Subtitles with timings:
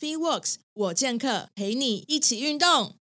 [0.00, 2.94] FitWorks 我健客陪你一起运动。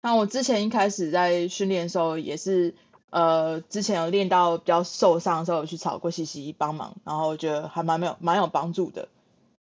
[0.00, 2.74] 那我之前一开始在训练的时候，也是
[3.10, 9.06] 呃，之前有练到比较受伤的时候，有去找过西西帮忙，然后我觉得还蛮没有蛮有帮助的，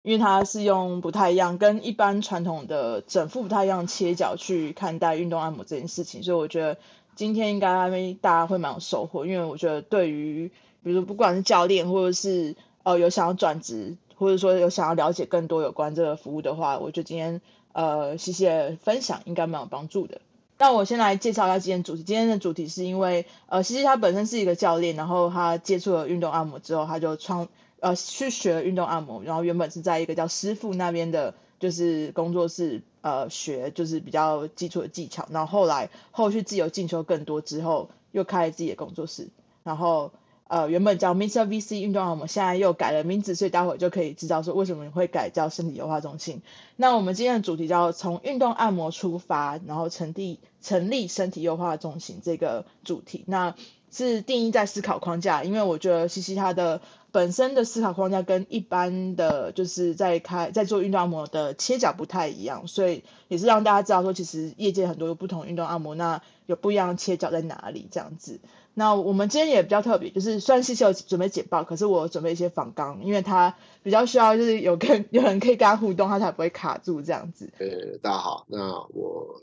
[0.02, 6.78] 因为他是用不太一样，跟一般传统的整副不太一样切角去看待运动按摩这件事情，所以我觉得
[7.16, 7.90] 今天应该
[8.22, 10.52] 大家会蛮有收获，因为我觉得对于
[10.84, 17.42] 比如不管是教练或者是呃有想要转职，或者说有想要了解更多有关这个服务的话，我觉得今天。
[17.72, 20.22] 呃，西西的分享应该蛮有帮助的。
[20.58, 22.02] 那我先来介绍一下今天主题。
[22.02, 27.48] 今天的主题是因为，呃，西西他本身是一个教练，然后他接触了运动按摩之后，他就创
[27.80, 35.28] 呃去学运动按摩，然后原本是在一个叫师傅那边的，就是工作室呃学，就是比较基础的技巧。
[35.32, 39.30] 然后后来后续自由进修更多之后，又开了自己的工作室，
[39.64, 40.12] 然后。
[40.50, 41.46] 呃，原本叫 Mr.
[41.46, 46.42] VC 运动按摩，现在又改了名字，所以待会就可以知道说为什么你会改叫身体优化中心。
[46.76, 53.54] 那我们今天的主题叫从运动按摩出发，然后成立成立身体优化中心这个主题，那
[53.92, 68.40] 是定义在思考框架，因为我觉得西西他的本身的思考框架跟一般的就是在开在做运动按摩的切角不太一样，所以也是让大家知道说，其实业界很多有不同运动按摩，那有不一样的切角在哪里这样子。
[68.76, 77.52] 那我们今天也比较特别，就是虽然西西有准备简报，可是我准备一些访纲，因为他比较需要就是有跟有人可以跟他互动，他才不会卡住这样子。
[77.60, 78.58] 呃，大家好，那
[78.94, 79.42] 我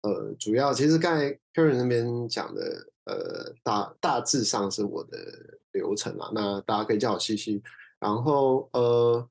[0.00, 7.62] 呃主要其实刚才 Karen 那边讲的呃大大致上是我的流程啦，那大家可以叫我西西，
[7.98, 9.28] 然后呃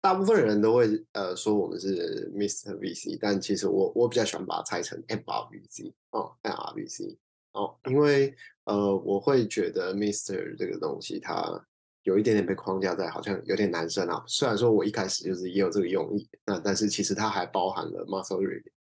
[0.00, 2.78] 大部分人都会呃说我们是 Mr.
[2.78, 7.16] VC，但其实我我比较喜欢把它拆成 MRVC 哦，MRVC
[7.52, 8.34] 哦，因为。
[8.66, 11.64] 呃，我会觉得 Mister 这个东西，它
[12.02, 14.24] 有一点点被框架在，好像有点男生啊。
[14.26, 18.42] 虽然说我一开始就是也有这个用意，那但是其实它还包含了 muscle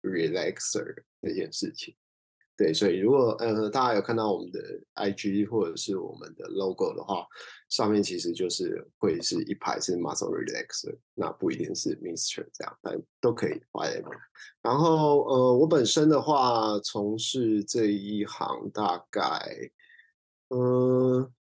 [0.00, 1.92] relaxer 这件事情。
[2.56, 4.60] 对，所以如果呃大家有看到我们的
[4.94, 7.26] IG 或者是我们的 logo 的话，
[7.69, 14.03] 上面其实就是会是一排是 muscle Relax，那不一定是 Mister 这样，但都可以欢迎。
[14.62, 19.22] 然后呃我本身的话从事这一行大概，
[20.48, 21.32] 嗯、呃。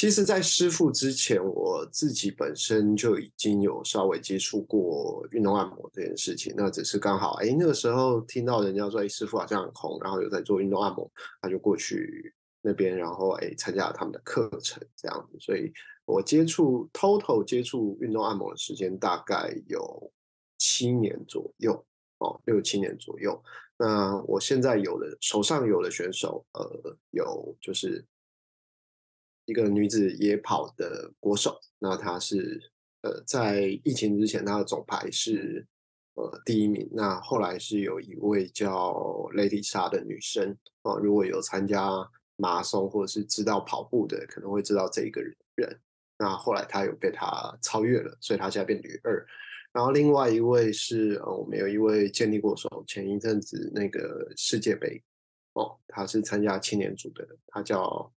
[0.00, 6.54] 其实，在师傅之前，我自己本身就已经有稍微接触过运动按摩这件事情。
[6.56, 11.06] 那只是刚好，哎，那个时候听到人家说，哎，师傅好像很红，然后有在做运动按摩，
[11.42, 15.36] 他就过去那边，然后哎，参加了他们的课程这样子。
[15.38, 15.70] 所以
[16.06, 20.10] 我接触 total 接触运动按摩的时间大概有
[20.56, 21.74] 七年左右
[22.20, 23.38] 哦，六七年左右。
[23.76, 28.02] 那我现在有的手上有的选手，呃，有就是。
[29.50, 32.62] 一个女子野跑的国手，那她是
[33.02, 35.66] 呃在疫情之前，她的总排是
[36.14, 36.88] 呃第一名。
[36.92, 38.92] 那后来是有一位叫
[39.34, 41.90] Lady 莎的女生啊、呃，如果有参加
[42.36, 45.80] 马拉松或者是知道跑步的，可能会知道这一个人。
[46.16, 49.26] 那后来她有被她超越了，所以她现在变女二。
[49.72, 55.02] 然后另外一位是呃我们有一位健力国手，前一阵子那个世界杯
[55.54, 58.12] 哦，他是参加青年组的，他叫。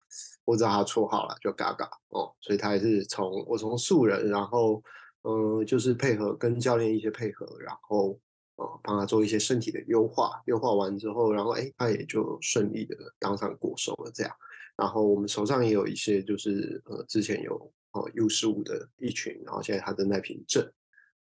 [0.50, 4.82] 我知道他绰号了，叫嘎嘎哦，所以他也是从我从素人，然后
[5.22, 8.18] 嗯、就是配合跟教练一些配合，然后
[8.56, 14.34] 呃帮他做一些身体的优化，优化完之后，然后哎，他也就顺利的当上国手了这样。
[14.76, 17.54] 然后我们手上也有一些就是呃之前有
[17.92, 20.64] 哦 U 十五的一群，然后现在他正在平镇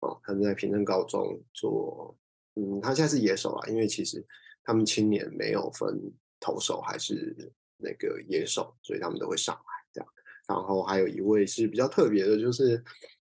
[0.00, 2.14] 哦，他正在平镇高中做，
[2.56, 4.22] 嗯，他现在是野手啊，因为其实
[4.64, 5.98] 他们青年没有分
[6.38, 7.52] 投手还是。
[7.84, 10.08] 那个野手，所以他们都会上来这样。
[10.48, 12.82] 然后还有一位是比较特别的，就是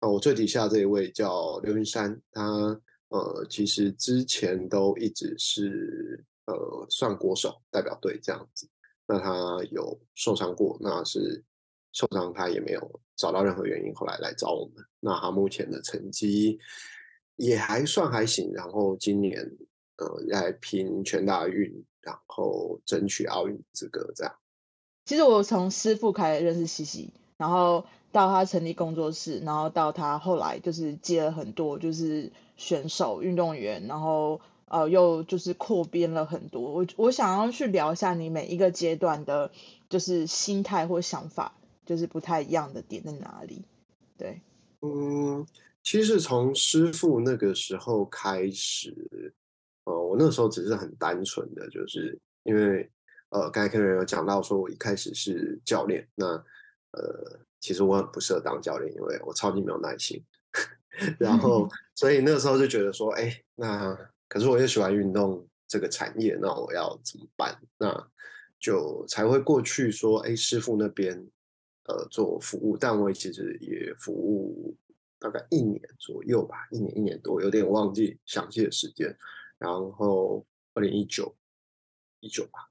[0.02, 2.44] 呃，我最底下这一位叫刘云山，他
[3.08, 8.68] 呃其实之前都一直是呃算国手代表队这样子。
[9.08, 11.42] 那他有受伤过，那是
[11.94, 14.86] 受伤他也没有找到任何原因，后来来找我们。
[15.00, 16.60] 那他目前的成绩
[17.38, 19.40] 也还算还行，然后今年
[19.98, 21.72] 呃来拼全大运。
[22.04, 24.36] 然后争取奥运资格，这样。
[25.12, 36.62] 其实我从师傅开始认识西西，然后到他成立工作室，然后到他后来就是接了很多就是选手、运动员，然后呃又就是扩编了很多。
[36.72, 39.52] 我我想要去聊一下你每一个阶段的，
[39.90, 41.56] 就是心态或想法，
[41.86, 43.64] 就是不太一样的点在哪里？
[44.18, 44.40] 对，
[44.80, 45.46] 嗯，
[45.84, 48.96] 其实从师傅那个时候开始，
[49.84, 52.90] 呃，我那时候只是很单纯的，就是因为
[53.32, 56.28] 呃，刚才客人有讲到说，我一开始是教练，那
[56.92, 60.24] 呃，其实我很不适合当教练，因为我超级没有耐心。
[61.20, 63.98] 然后， 所以那个时候就觉得说，哎，那
[64.30, 67.60] 可是我又喜欢运动这个产业，那我要怎么办？
[67.78, 68.08] 那
[68.60, 71.14] 就才会过去说，哎，师傅那边
[71.86, 74.78] 呃做服务，但我其实也服务。
[75.24, 79.16] 大概一年左右吧，一年一年多，有点忘记详细的时间。
[79.60, 80.44] 然后
[80.74, 81.38] 二零一九
[82.22, 82.71] 一九吧，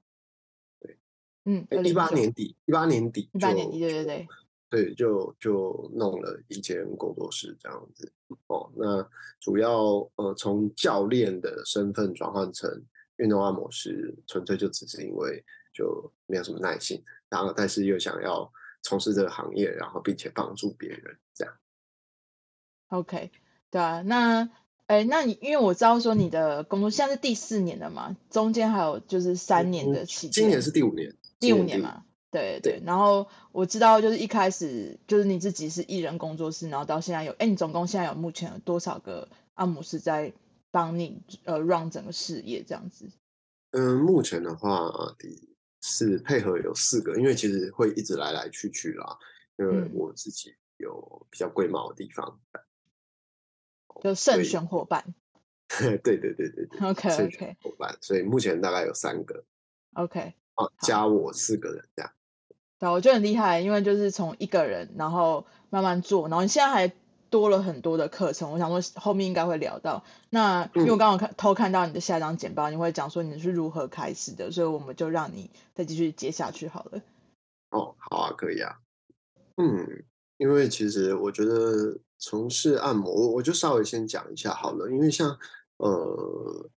[1.45, 4.27] 嗯，一八年底，一八年底，一八年底，对对对，
[4.69, 8.11] 对，就就弄了一间工作室这样子。
[8.47, 9.09] 哦，那
[9.39, 12.69] 主要呃从教练的身份转换成
[13.17, 15.43] 运动按摩师，纯粹就只是因为
[15.73, 18.51] 就没有什么耐心，然后但是又想要
[18.83, 21.53] 从事这个行业，然后并且帮助别人这样。
[22.89, 23.31] OK，
[23.69, 24.49] 对啊，那，
[24.87, 32.83] 哎，那你因为我知道说你的工作现在是第四年了嘛，中间还有就是三年的期间，今年是第五年，第五年嘛，对对，对。
[32.85, 40.31] 然后我知道就是一开始就是你自己是艺人工作室，然后到现在有，哎，你总共现在有目前有多少个按摩师在
[40.71, 43.09] 帮你呃 run 整个事业这样子？
[43.71, 44.89] 嗯，目前的话
[45.81, 49.17] 是配合有四个，因为其实会一直来来去去啦，
[49.57, 52.39] 因为我自己有比较龟毛的地方。
[52.53, 52.61] 嗯
[54.01, 55.13] 就慎选伙伴，
[55.67, 59.43] 对对对对对，OK OK，伙伴，所以目前大概有三个
[59.93, 62.11] ，OK，哦，加我四个人这样，
[62.79, 66.93] 对，我觉得很厉害，因为就是从一个人，然后慢慢做，然后你现在还
[67.29, 70.03] 多了很多的课程，我想说后面应该会聊到。
[70.29, 77.01] 那因为我刚刚看偷看到你的下一张简报，你会讲说你是如何开始的，所以我们就让你再继续接下去好了。
[77.69, 78.79] 哦，好啊，可以啊，
[79.57, 80.03] 嗯，
[80.37, 81.99] 因为其实我觉得。
[82.23, 85.35] 从事按摩，我我就稍微先讲一下好了，因为像
[85.77, 86.69] 呃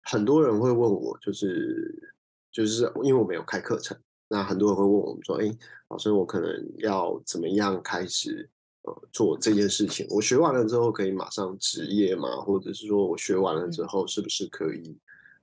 [0.00, 2.14] 很多人会问我，就是
[2.58, 3.96] 就是因为我没有开课程，
[4.26, 5.56] 那很多人会问我们说，哎，
[5.90, 8.50] 老师，我可能要怎么样开始
[8.82, 10.04] 呃做这件事情？
[10.10, 12.40] 我学完了之后可以马上执业吗？
[12.40, 14.98] 或者是说我学完了之后是不是可以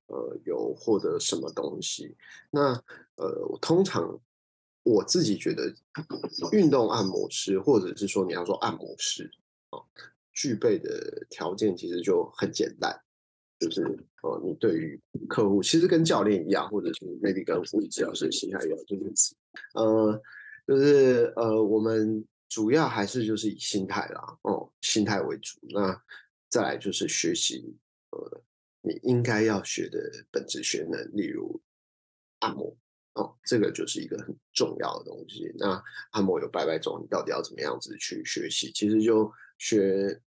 [0.08, 2.14] 呃有获得什么东西？
[2.52, 2.74] 那
[3.16, 4.20] 呃通常。
[4.88, 5.74] 我自己觉得，
[6.52, 9.32] 运动按摩师或者是说你要说按摩师
[9.72, 9.82] 啊，
[10.32, 12.96] 具备的条件其实就很简单，
[13.66, 13.82] 就是
[14.22, 19.36] 呃，你对于客户其实跟教练一样，或者是 maybe 跟物理治疗师心态一样，就是
[19.74, 20.22] 呃，
[20.68, 25.60] 就是呃，我们主要还是就是以心态啦，哦，心态为主。
[25.70, 26.00] 那
[26.50, 27.76] 再来就是学习
[28.12, 28.42] 呃，
[28.82, 30.00] 你应该要学的
[30.32, 31.60] 本质学能，例如
[32.40, 32.78] 按摩。
[33.16, 35.50] 哦，这个就是一个很重要的东西。
[35.58, 35.82] 那
[36.12, 38.70] 按摩有百百种，你到底要怎么样子去学习？
[38.74, 40.22] 其实就学，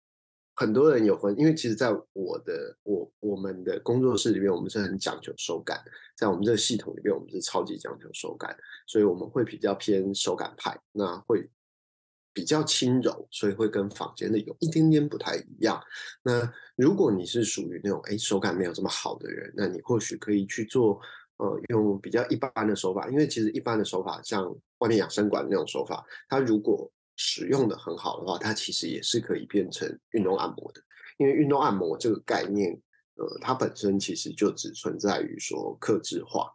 [0.57, 5.79] 很多人有分，因为其实，在我的我我们的工作室里面，我们是很讲究手感，
[6.17, 8.57] 在我们这个系统里面，我们是超级讲究手感，
[8.87, 11.47] 所以我们会比较偏手感派，那会
[12.33, 15.79] 比较轻柔，所以会跟坊间的有一点点不太一样。
[16.23, 20.99] 那如果你是属于那种哎手感没有这么好的人，那你或许可以去做。
[21.39, 24.43] 呃，用比较一般的手法，因为其实一般的手法，像
[24.79, 30.81] 外面养生馆那种手法，它如果使用的很好的话，它其实也是可以变成运动按摩的。
[31.17, 32.71] 因为运动按摩这个概念，
[33.15, 36.49] 呃，它本身其实就只存在于说克制化，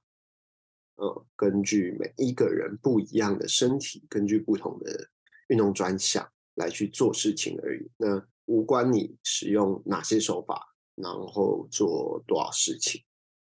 [0.95, 5.11] 呃，根据每一个人不一样的身体，根据不同的
[5.49, 7.91] 运动专项来去做事情而已。
[7.97, 13.03] 那无关你使用哪些手法，然后做多少事情，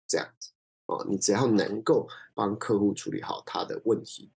[0.07, 0.51] 这样子。
[0.87, 4.31] 哦，你只要能够帮客户处理好他的问题，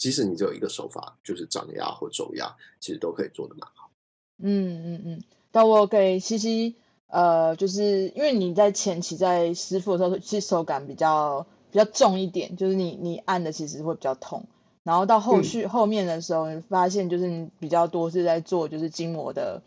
[0.00, 3.90] 即使你只有一个手法，就是掌压或肘压，其实都可以做得蛮好。
[4.38, 5.22] 嗯嗯嗯。
[5.52, 6.76] 但我给西西，
[7.08, 14.46] 呃，就是因为你在前期在师傅的时候，其实手感比较比较重一点，就是你你按的其实会比较痛。
[14.82, 19.60] 然后到后续、嗯、后面的时候，你发现就是你比较多是在做就是筋膜的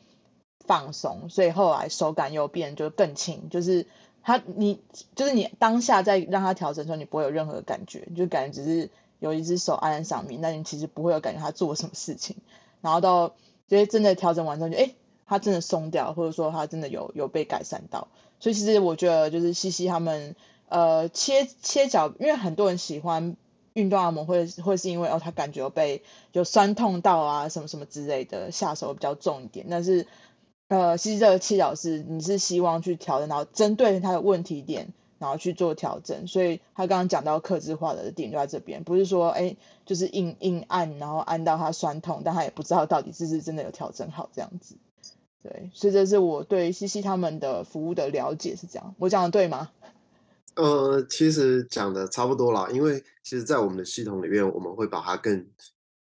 [0.66, 3.86] 放松，所以后来手感又变就更轻，就是。
[4.26, 4.80] 他你
[5.16, 8.90] 就是你当下在让它调整的时候，你不会有任何感觉，就感觉只是
[9.24, 12.36] 有一只手按在上面，那你其实不会有感觉他做什么事情。
[12.82, 13.34] 然后到
[13.68, 14.92] 就是真的调整完之后就，就哎，
[15.26, 18.10] 他真的松掉，或者说他真的有有被改善到。
[18.40, 20.36] 所以其实我觉得就是西西他们
[20.68, 23.38] 呃切切角，因为很多人喜欢
[23.74, 26.04] 运动按摩，会会是因为哦他感觉有被
[26.34, 30.06] 有酸痛到啊什么什么之类的，下手比较重一点，但是。
[30.70, 34.92] 呃，西西这个切角是你是希望去调整，然后针对他的问题点，
[35.24, 36.28] 然后去做调整。
[36.28, 44.76] 所以他刚刚讲到克制化的点就在这边，不是说哎，就是硬硬按，然后按到他酸痛，但他也不知道到底是不是真的有调整好这样子。
[45.42, 49.70] 对，所以这是我对西西他们的服务的了解是这样，我讲的对吗？
[50.56, 55.48] 呃，其实讲的差不多啦，因为其实，在我们的系统里面，我们会把它更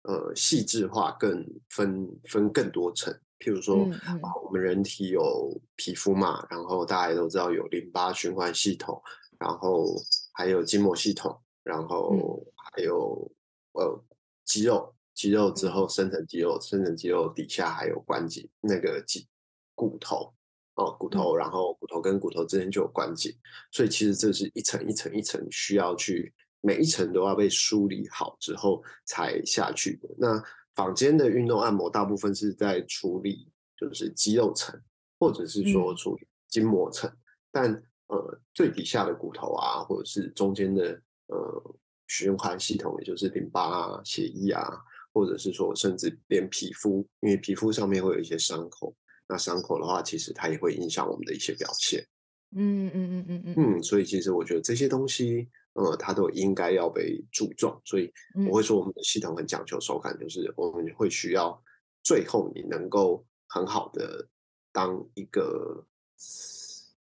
[0.03, 3.17] 呃细致化，更分分更多层。
[3.43, 9.03] 譬如说，嗯嗯啊，我们人体有皮肤嘛，然后大家也都知道有淋巴循环系统，
[9.39, 9.97] 然后
[10.33, 13.31] 还有筋膜系统，然后还有
[13.73, 14.05] 呃
[14.45, 19.27] 肌肉，肌肉之后深层肌肉，深层肌肉底下还有关节，那个肌
[19.75, 20.33] 骨头。
[20.75, 23.31] 哦，骨头，然后骨头跟骨头之间就有关节，
[23.71, 26.33] 所以其实这是一层一层一层需要去，
[26.63, 30.09] 每一层都要被梳理好之后才下去的。
[30.17, 30.43] 那
[30.75, 34.81] 坊间的运动按摩大部分是在处理就是肌肉层，
[35.19, 37.17] 或者是说处理筋膜层，嗯、
[37.51, 41.77] 但呃最底下的骨头啊，或者是中间的呃
[42.09, 44.65] 循环系统，也就是淋巴啊、血液啊，
[45.13, 48.95] 或者是说甚至连皮肤，因为皮肤上面会有一些伤口。
[49.29, 52.07] 那伤口的话，其实它也会影响我们的一些表现。
[52.55, 57.81] 嗯嗯嗯嗯嗯嗯，所以其实我觉得这些东西，呃，它都应该要被注重。
[57.85, 58.13] 所以
[58.49, 61.63] 我会说，我们的系统很讲究手感，就是我们会需要
[62.03, 64.27] 最后你能够很好的
[64.73, 65.87] 当一个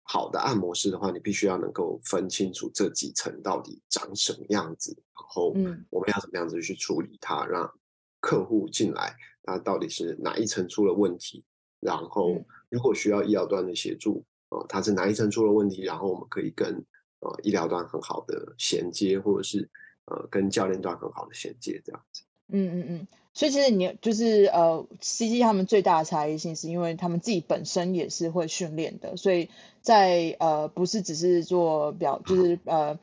[0.02, 5.50] 好的按摩师的话，你必须要能够分清楚这几层到底长什么样子，然后
[5.90, 7.72] 我们要怎么样子去处理它，让
[8.20, 11.44] 客户进来，那到底是哪一层出了问题？
[11.80, 12.36] 然后，
[12.68, 16.84] 如果需要医疗端的协助，呃，它是哪一层出了问题，然后我们可以跟
[17.20, 19.70] 呃医疗端很好的衔接，或者是
[20.06, 22.22] 呃跟教练端很好的衔接，这样子。
[22.48, 23.08] 嗯嗯嗯。
[23.32, 29.48] 所以其实你就是呃，CC 他们最大的差异性是因为他们自己本身也是会训练的，所以
[29.80, 32.98] 在呃不是只是做表，就是呃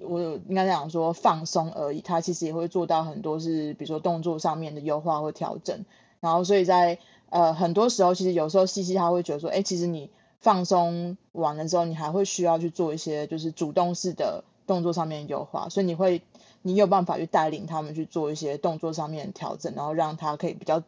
[0.00, 5.84] 我应该讲说放松而已，他其实也会做到很多是比如说动作上面的优化或调整，
[6.20, 6.98] 然后所以在。
[7.30, 10.08] 呃，很多时候其实有时候西西他会觉得说，哎，其实你
[10.44, 16.20] 放松完了之后，你还会需要去做一些就是主动式的动作上面优化，所以你会
[16.60, 20.80] 你有办法去带领他们去做一些动作上面的调整，然后让他可以比较，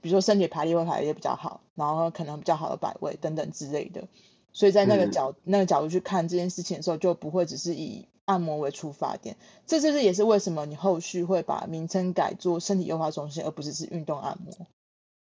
[0.00, 4.04] 比如说身体排列会排列比较好，然后可能比较好的摆位等等之类的。
[4.52, 9.36] 所以在那个角、那个角度去看这件事情的时候，就不会只是以按摩为出发点。
[9.66, 14.66] 这就是也是为什么你后续会把名称改做身体优化中心，而不是是运动按摩。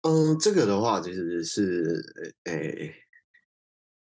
[0.03, 2.03] 嗯，这个的话其实是，
[2.45, 2.91] 诶，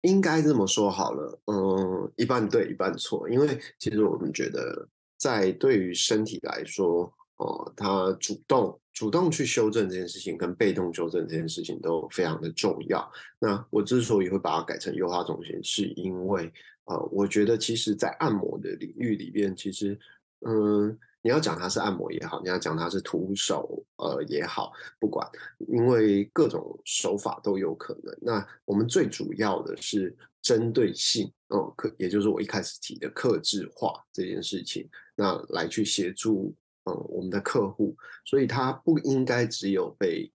[0.03, 1.41] 应该这么说好了。
[1.47, 3.29] 嗯，一半对，一半错。
[3.29, 13.11] 因为其实我们觉得，在对于身体来说，哦、呃，它主动主动去修正这件事情，跟被动修正这件事情都非常的重要。
[13.41, 16.53] 那我之所以会把它改成优化中心，是因为，
[16.85, 19.99] 呃，我觉得其实，在按摩的领域里边，其实，
[20.47, 20.99] 嗯。
[21.23, 25.27] 你要讲它是按摩也好，你要讲它是徒手呃也好，不管，
[25.69, 28.13] 因为各种手法都有可能。
[28.21, 36.53] 那我们最主要的是针对性，哦，客，也就是我一开始提的克制化这件事情，那来去协助
[36.85, 40.29] 嗯我们的客户，所以它不应该只有被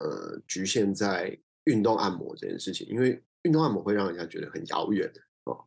[0.00, 5.10] 呃局限在运动按摩这件事情，因为运动按摩会让人家觉得很遥远。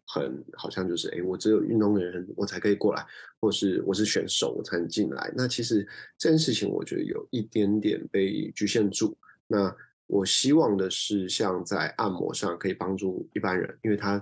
[0.05, 3.05] 很好像就是哎，我只有运动的人我才可以过来，
[3.39, 5.31] 或是我是选手我才能进来。
[5.35, 9.17] 那其实这件事情我觉得有一点点被局限住。
[9.47, 9.73] 那
[10.07, 14.13] 我希望的是，像在按摩上可以帮助一般人，因为它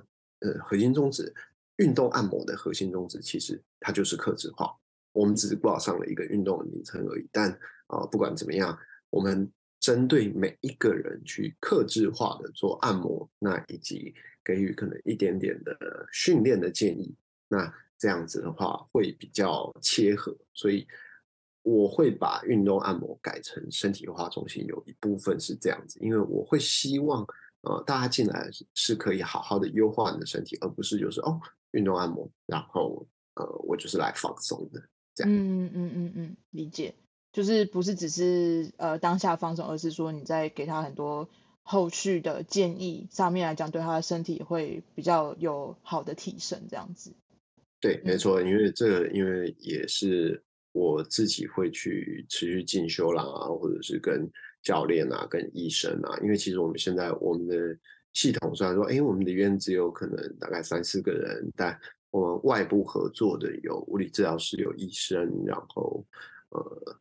[0.41, 1.33] 呃核心宗旨，
[1.77, 4.75] 运动按摩的核心宗旨其实它就是克制化。
[5.11, 7.27] 我们只是挂上了一个运动的名称而已。
[7.31, 7.51] 但
[7.87, 8.77] 啊、不管怎么样，
[9.09, 14.13] 我们针对每一个人去克制化的做按摩，那以及。
[14.49, 15.77] 给予可能一点点的
[16.11, 17.13] 训练的建议，
[17.47, 20.87] 那这样子的话会比较切合，所以
[21.61, 27.23] 我会把运动按摩改成身体化中心，有一部分是这样子，因为我会希望
[27.61, 31.39] 呃大家进来是可以好好的优化你的身体，而不是就是哦
[31.71, 34.81] 运动按摩，然后呃我就是来放松的
[35.13, 35.31] 这样。
[35.31, 36.95] 嗯嗯嗯嗯嗯，理解，
[37.31, 41.29] 就是不是只是呃当下放松，而是说你在给他很多。
[41.71, 47.13] 后续的建议上面来讲，对他的身体会比较有好的提升，这样子。
[47.79, 54.27] 对，没错，因为这个，因为也是我自己会去持续进修啦，或者是跟
[54.63, 57.55] 教练啊、跟医生啊，因为其实我们现在我们的
[58.13, 66.03] 系统虽然说，哎，我们的院只有可能大概三四个人，但我们外部合作的有物理治疗师、有医生，然后
[66.49, 66.99] 呃。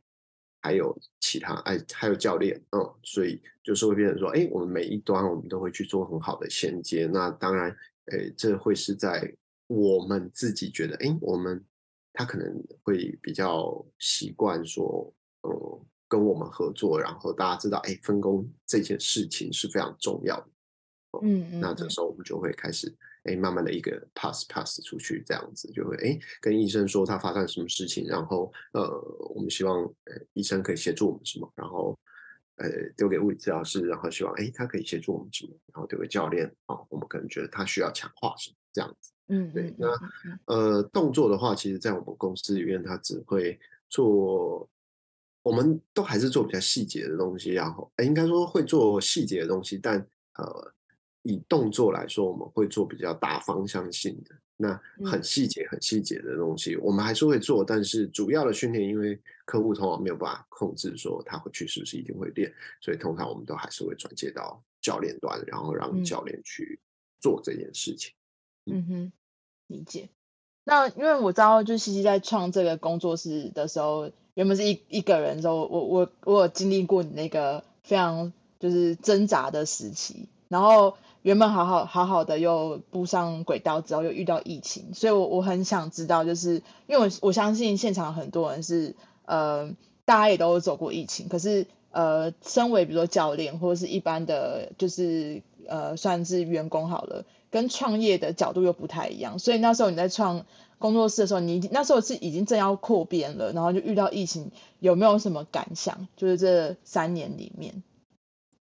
[0.61, 7.07] 还有其他哎，还有教练，嗯，所以就是会变成说，哎，我们每一端我们都会去做很好的衔接。
[7.07, 7.71] 那当然，
[8.07, 9.33] 哎，这会是在
[9.67, 11.65] 我们自己觉得，哎，我们
[12.13, 15.13] 他可能会比较习惯说，
[15.43, 20.47] 呃，跟我们合作，然后大家知道，哎，分工这件事情是非常重要的。
[21.23, 22.93] 嗯，嗯，那这时候我们就会开始，
[23.29, 28.89] 哎，慢慢的一个 pass pass 出去，这样子就会，哎，跟医生说他发生什么事情，然后，呃，
[29.35, 31.99] 我们希望，呃，医生可以协助我们什么，然后，
[32.57, 39.89] 呃，丢给物理治疗师，然后希望，哎，他可以协助我们什么，然后丢给教练，啊、哦，我们可能觉得他需要强化什么，这样子，嗯，对，那，
[40.47, 44.67] 呃，动作的话，其实在我们公司里面，他只会做，
[45.43, 49.99] 我们都还是做比较细节的东西，然后，哎，应该说会做细节的东西，但，
[50.39, 50.73] 呃。
[51.29, 57.63] 以动作来说，我们会做比较大方向性的，那很细节、很细节的东西，我们还是会做。
[57.63, 66.81] 但是主要的训练，因为客户通常没有办法控制说他回去是不是一定会练，所以通常我们都还是会转接到教练端，然后让教练去
[67.21, 68.15] 做这件事情。
[68.65, 69.13] 嗯哼，
[69.67, 70.09] 理解。
[70.65, 80.97] 那因为我知道，就西西在创这个工作室的时候，原本是一一个人的时候，我我我有经历过你那个非常就是挣扎的时期，然后。
[81.23, 88.95] 原本好好好好的，又步上轨道之后，又遇到疫情，所以我我很想知道，就是因为我我相信现场很多人是
[89.27, 89.71] 呃，
[90.05, 100.47] 大家也都走过疫情，可是呃，身为比如说教练或者是一般的，就是呃，算是员工好了，跟创业的角度又不太一样，所以那时候你在创
[100.79, 106.07] 工作室的时候，你那时候是已经正要扩编了，然后就遇到疫情，有没有什么感想？
[106.17, 107.83] 就是这三年里面。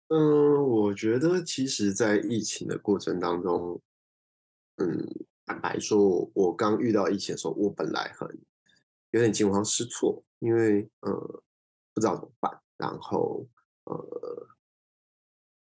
[0.10, 3.82] 嗯，我觉得其实，在疫情的过程当中，
[4.78, 5.06] 嗯，
[5.46, 8.26] 坦白说，我刚遇到疫情的时候，我本来很
[9.12, 11.12] 有点惊慌失措，因为呃，
[11.94, 13.46] 不知道怎么办，然后
[13.84, 14.48] 呃，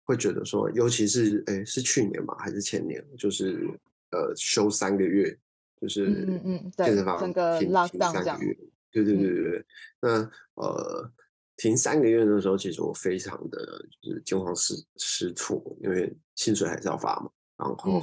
[0.05, 3.69] 会觉得说，尤其是哎，是去年嘛，还是前年，就是
[4.13, 5.39] 呃，休三个月，
[5.79, 7.35] 就是嗯嗯，健身房停
[7.69, 8.57] 停三个月，
[8.91, 9.67] 对对对对对，
[10.01, 11.13] 那呃。
[11.63, 18.03] 停三个月的时候，其实我非常的就是惊慌失失措，因为薪水还是要发嘛，然后、嗯、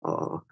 [0.00, 0.44] 呃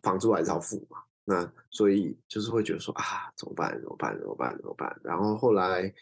[0.00, 4.98] 房租还是要付嘛，那所以就是会觉得说啊怎么办怎么办怎么办怎么办？
[5.04, 5.92] 然后后来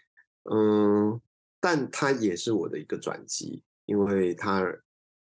[0.44, 1.20] 嗯，
[1.58, 4.64] 但它也是我的一个转机，因为它。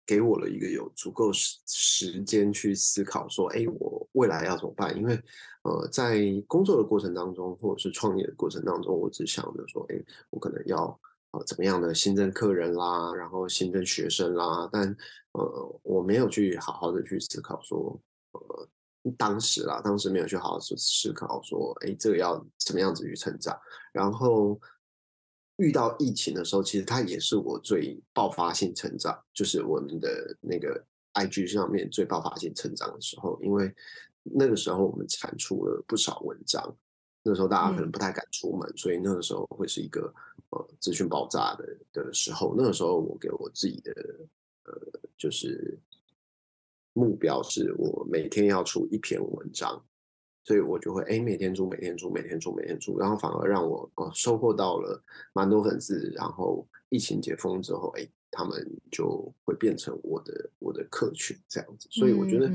[0.04, 4.96] 给我了一个有足够时时间去思考，说，哎，我未来要怎么办？
[4.96, 5.14] 因为，
[5.62, 10.98] 呃，在工作的过程当中，或者是创业的过程当中，我只想着说，哎，我可能要
[11.30, 14.88] 呃怎么样的新增客人啦，然后新增学生啦，但
[15.32, 17.98] 呃，我没有去好好的去思考说，
[18.32, 18.68] 呃，
[19.16, 23.56] 当时啦，当时没有去好好思思考说，哎，这个要怎么样子去成长，
[23.92, 24.60] 然后。
[25.62, 33.72] 遇到疫情的时候，其实它也是我最爆发性成长，就是我们的那个 IG 上面最爆发性成长的时候，因为
[34.22, 36.76] 那个时候我们产出了不少文章，
[37.22, 40.12] 那时候大家可能不太敢出门，嗯、所以那个时候会是一个
[40.50, 42.54] 呃资讯爆炸的的时候。
[42.56, 43.92] 那个时候我给我自己的
[44.64, 44.72] 呃
[45.16, 45.78] 就是
[46.92, 49.80] 目标是我每天要出一篇文章。
[50.44, 55.00] 所以我就会哎，每天出，每天出，每天出，每天出，然后反而让我哦收获到了
[55.32, 56.12] 蛮多粉丝。
[56.16, 61.88] 然后疫情解封之后，哎，他们就会变成我的我的客群这样子。
[61.92, 62.50] 所以我觉得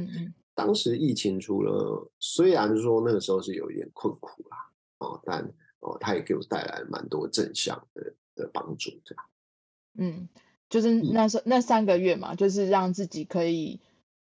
[0.54, 4.58] 当时疫情除了虽然说那个时候是有一点困苦啦，
[4.98, 5.42] 哦，但
[5.80, 9.26] 哦，它也给我带来蛮多正向的的帮助，这样。
[10.00, 10.28] 嗯，
[10.70, 13.80] 就是那时候那三个月嘛，就是让自己可以。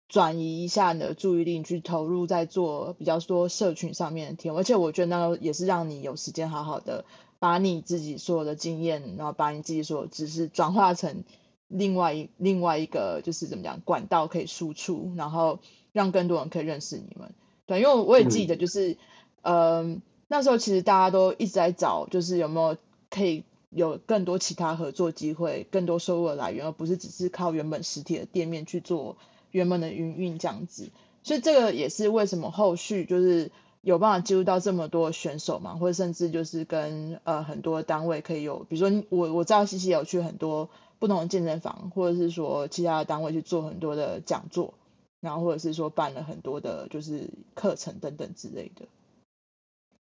[0.09, 7.05] 转移一下你的注意力，去投入在做比较多社群上面的天，而且我觉得那个也是让你有时间好好的
[7.39, 11.25] 把你自己所有的经验，然后把你自己所有知识转化成
[11.69, 15.59] 另外一另外一个就是怎么讲管道可以输出，然后
[15.93, 17.35] 让更多人可以认识你们。
[17.67, 18.99] 对，因为我也记得就是，
[19.43, 22.77] 嗯、呃，那时候其实大家都一直在找，就是有没有
[23.09, 29.17] 可以有更多其他合作机会，更多收入的来源，而不是只是靠原本实体的店面去做。
[29.55, 30.91] 原本的营运这样子，
[31.23, 44.75] 所以这个也是为什么后续就是有办法接触到这么多选手嘛，或者甚至就是跟呃很多单位可以有，比如说我我知道西西有去很多不同的健身房，或者是说其他的单位去做很多的讲座，
[45.21, 48.87] 然后或者是说办了很多的就是课程等等之类的。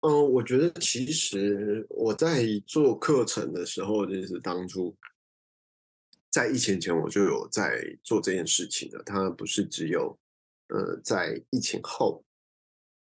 [0.01, 4.93] 嗯，我觉得其实我在做课程的时候，就是当初。
[6.32, 10.17] 在疫情前我就有在做这件事情的，它不是只有
[10.70, 12.24] 呃在疫情后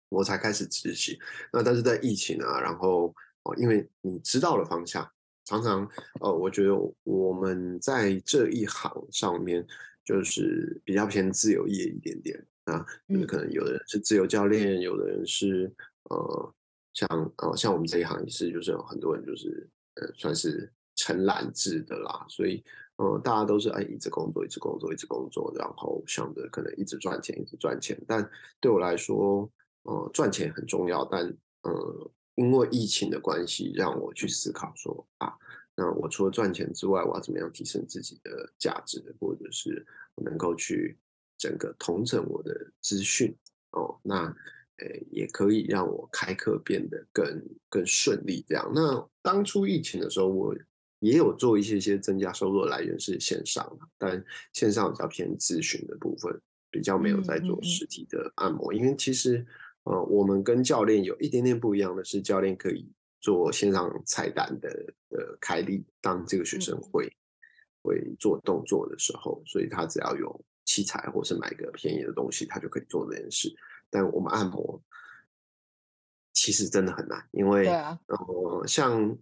[0.10, 1.16] 我才开始执行。
[1.54, 3.14] 那但是在疫情啊，然后
[3.44, 5.08] 哦，因为你知道了方向，
[5.46, 5.88] 常常
[6.22, 9.64] 呃，我觉得我们在这一行上面
[10.04, 15.72] 就是比较偏自由业一点点啊，就是可能有的人是自由教练，有的人是
[16.10, 16.54] 呃
[16.94, 19.70] 像呃像我们这一行也是，就是有很多人就是
[20.02, 22.64] 呃算是承揽制的啦，所以。
[23.00, 27.98] 呃，大家都是哎，一直工作，一直工作，一直工作，然后想着可能一直赚钱，一直赚钱。
[28.06, 29.50] 但对我来说，
[29.84, 31.26] 呃，赚钱很重要，但
[31.62, 35.32] 呃，因为疫情的关系，让我去思考说啊，
[35.78, 40.98] 那我除了赚钱之外，我要怎么样提升自己的价值，或者是能够去
[41.38, 43.34] 整个统整我的资讯
[43.72, 48.44] 哦，那呃，也可以让我开课变得更更顺利。
[48.46, 50.54] 这样，那当初疫情的时候，我。
[51.00, 53.66] 也有做一些些增加收入的来源是线上，
[53.98, 58.74] 但线上比较偏咨询的部分，比较没有在做实体的按摩。
[58.74, 58.78] 嗯嗯嗯。
[58.78, 59.46] 因为其实，
[59.84, 62.86] 呃，我们跟教练有一点点不一样的是，教练可以
[63.22, 64.70] 做线上菜单的
[65.10, 67.16] 的开立，当这个学生会、嗯、
[67.82, 73.50] 会做动作的时候，所以他只要有器材或是买个便宜的东西，他就可以做这件事。
[73.90, 74.82] 但我们按摩
[76.34, 79.18] 其实真的很难，因为，啊、呃，像。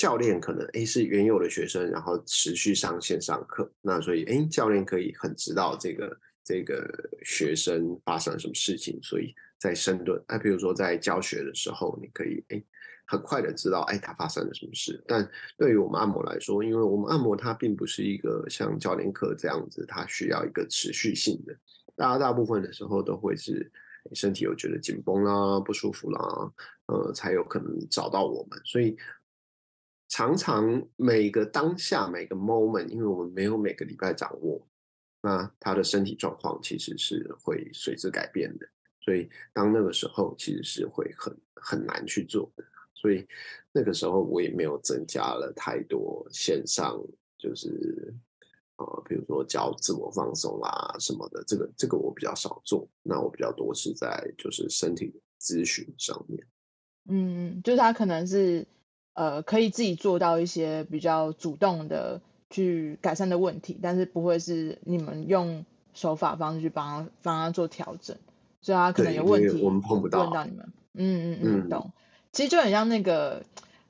[0.00, 6.88] 教练可能诶是原有的学生，然后持续上线上课，那所以诶教练可以很知道这个这个
[7.22, 12.64] 学生发生了什么事情，所以在深蹲，哎，比如说在教学的时候，你可以诶
[13.04, 15.04] 很快的知道哎他发生了什么事。
[15.06, 21.54] 但对于我们按摩来说，因为我们按摩它并不是一个像教练课这样子，它需要一个持续性的，
[21.94, 23.70] 大家大部分的时候都会是
[24.14, 26.52] 身体有觉得紧绷啦、不舒服啦，
[26.86, 28.96] 呃，才有可能找到我们，所以。
[30.10, 34.60] 常常每个当下每个 moment，因为我们没有每个礼拜掌握，
[35.22, 38.66] 那他的身体状况其实是会随之改变的，
[39.00, 43.24] 所以当那个时候其实是会很很难去做的，所以
[43.70, 47.00] 那个时候我也没有增加了太多线上，
[47.38, 48.12] 就是
[48.78, 56.44] 呃，比如说教自我放松啊什么的，这个这个我比较少做，那我比较多是在就是身体咨询上面，
[57.08, 58.66] 嗯，就是他可能是。
[59.20, 68.16] 呃，可以自己做到一些比较主动的去改善的问题，但是不会是你们用手法方式去帮他帮他做调整，
[68.62, 71.92] 所以他可能有问题，我们碰不到，问到你们，嗯嗯嗯，懂。
[72.32, 73.42] 其实就很像那个，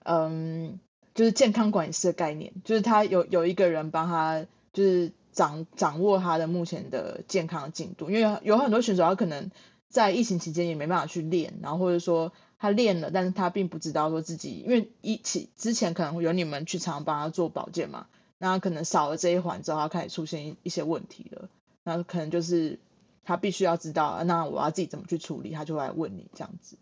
[0.02, 0.80] 嗯，
[1.14, 9.52] 就是健康管理师的概念，就是他有有一个人帮他，就是掌掌握他的目前的健康进度，因为有很多选手他可能
[9.88, 12.32] 在疫情期间也没办法去练，然后或者说。
[12.60, 21.48] 他练了，但是他并不知道说自己，因为一起之前可能会有你们去常帮他做保健嘛，那他可能少了这一环之后，他开始出现一一些问题了，
[21.84, 22.78] 那可能就是
[23.24, 26.76] 他必须要知道，那我要自己怎么去处理，他就会来问你这样子。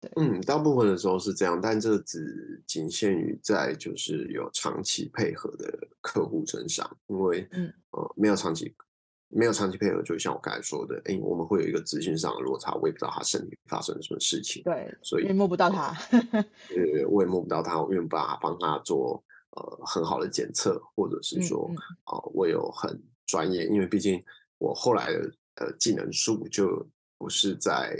[0.00, 8.72] 对，嗯，大部分的时候是这样，但这只仅限于在就是有长期配合的客户身上，因为嗯呃没有长期。
[9.36, 14.62] 没有长期配合，就像我刚才说的，哎，我们会有一个资讯上的落差，我也不知道他身体发生了什么事情。
[14.62, 15.94] 对，所以摸不到他。
[16.10, 24.24] 呃，我也摸不到他，我没有办法帮他做呃很好的检测，或者是说，啊、嗯嗯呃，我有很专业，因为毕竟
[24.56, 27.94] 我后来的呃技能树就不是在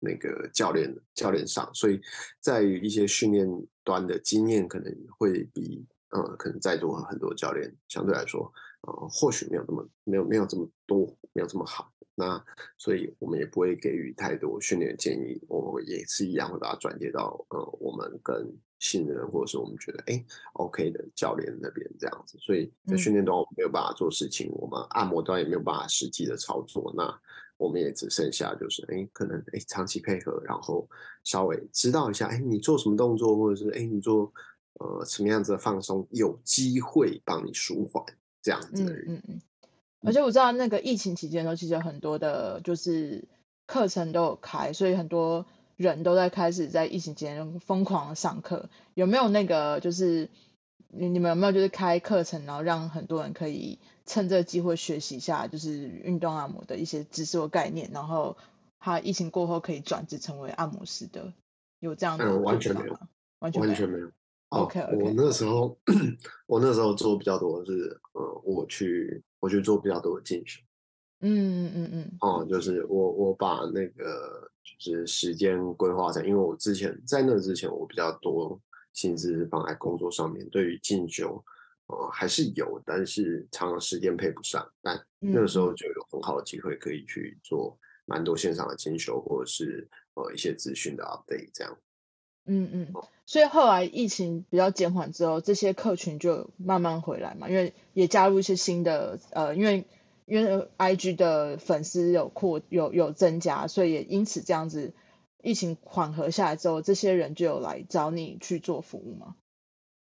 [0.00, 2.00] 那个教练教练上，所以
[2.40, 3.48] 在于一些训练
[3.84, 8.52] 端的经验，可能会比呃可能在座很多教练相对来说。
[8.86, 11.90] 呃，或许没有这么没有没有这么多，没有这么好。
[12.16, 12.40] 那
[12.78, 22.38] 所以我们也不会给予太多训练建议，我们也是一样会把它转接到呃我们更信任或者是我们觉得哎 OK 的教练那边这样子。
[22.38, 26.92] 所以在训练端我们没有办法做事情，嗯、我们按摩端也没有办法实际的操作。
[26.96, 27.20] 那
[27.56, 30.88] 我们也只剩下就是哎可能哎长期配合，然后
[31.24, 34.32] 稍微知道一下哎你做什么动作，或者是哎你做
[34.78, 38.04] 呃什么样子的放松，有机会帮你舒缓。
[38.44, 39.40] 这样子嗯嗯嗯，
[40.02, 43.24] 而且我知道那个疫情期间的时候，其实有很多的，就是
[43.66, 48.68] 课程都有开，所以很多人都在开始在疫情期间疯狂的上课。
[48.92, 50.28] 有没有那个，就是
[50.88, 58.36] 你你们有没有就是开课程，然后让很多人可以趁这个机会学习一下，就是运动按摩的一些知识或概念，然后
[58.78, 61.32] 他疫情过后可以转职成为按摩师的，
[61.80, 62.42] 有这样的、嗯？
[62.42, 62.98] 完全没有，
[63.38, 63.70] 完全没有。
[63.70, 64.10] 完全没有。
[64.62, 65.04] OK，, okay.
[65.04, 65.78] 我那时候，
[66.46, 70.60] 我那时候做比较多的是，呃，我去我去做比较多的进修。
[71.20, 78.60] 嗯嗯嗯哦，就是我我把那个就是时间规划成，因为我之前在那之前我比较多
[78.92, 81.42] 心思放在工作上面，对于进修，
[81.86, 84.66] 呃，还是有，但是常常时间配不上。
[84.82, 91.78] 但那个时候就有很好的机会可以去做蛮多线上的进修，或者是呃一些资讯的 update 这样。
[92.46, 92.92] 嗯嗯，
[93.26, 99.86] 所以后来疫情比较减缓之后，这些客群就慢慢回来嘛，因为也加入一些新的呃，因为
[100.26, 104.92] 因为 IG 的粉丝有扩有有增加，所以也因此这样子，
[105.42, 109.36] 疫情缓和下来之后，这些人就有来找你去做服务吗？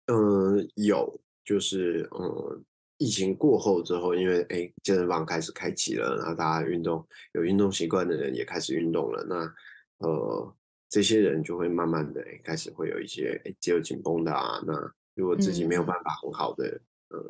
[0.06, 2.64] 嗯，有，就是嗯，
[2.98, 10.54] 疫情过后之后，因为哎，健身房开始开启了，然后大家运动有运动习惯的人也开始运动了，那呃，
[10.94, 14.72] 这些人就会慢慢的开始会有一些哎肌肉紧绷的啊，那
[15.14, 16.66] 如果自己没有办法很好的。
[16.68, 17.20] 嗯呃，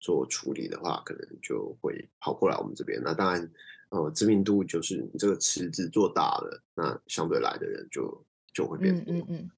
[0.00, 3.02] 做处理的话，可能就会跑过来我们这边。
[3.04, 3.50] 那当然，
[3.90, 9.12] 呃，知名度就是你这个池子做大了，那相对来的人就就会变多。
[9.12, 9.50] 嗯嗯嗯，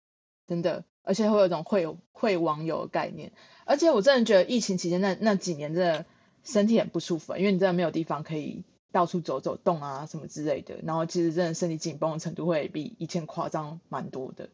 [0.49, 3.33] 真的，而且会有一种会会网友的概念。
[3.65, 6.05] 而且我真的觉得疫情期间那那几年真的
[6.43, 10.79] 身体很不舒服，因为你真的没有地方可以到处走走动啊什么之类的。
[10.83, 14.49] 然后其实真的身体紧绷的程度会比以前夸张蛮多的，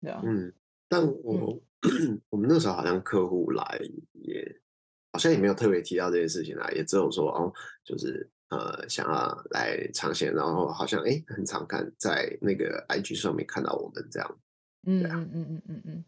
[0.00, 0.22] 对啊。
[0.24, 0.52] 嗯，
[0.88, 3.80] 但我、嗯、 我们那时候好像客户来
[4.12, 4.60] 也。
[5.12, 7.52] 好像也没有特别提到这件事情啊，也只有说哦，
[7.84, 14.38] 就是呃想要来尝鲜，然后好像哎很常看在那个 IG 上面看到我们这样，
[14.86, 16.04] 嗯嗯嗯嗯嗯嗯，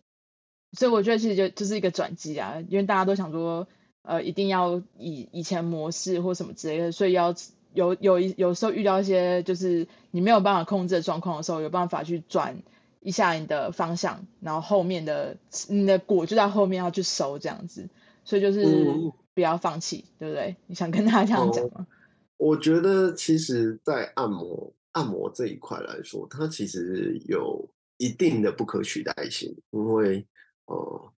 [0.78, 3.66] 所以我觉得其实就就是一个转机啊，因为大家都想说
[4.02, 7.35] 呃一定要以以前模式或什么之类的，所以要
[7.74, 12.62] 有有一有时候遇到一些就是你没有办法控制的状况的时候，有办法去转
[13.00, 15.37] 一下你的方向，然后后面的
[15.68, 17.88] 你的果就在后面要去收这样子。
[18.24, 18.87] 所以就是
[19.35, 20.56] 不要放弃，嗯、对不对？
[20.68, 21.88] 你想跟他这样讲吗？
[22.37, 30.24] 我觉得其实，在按摩按摩这一块来说，它其实有一定的不可取代性，因为
[30.66, 31.12] 呃，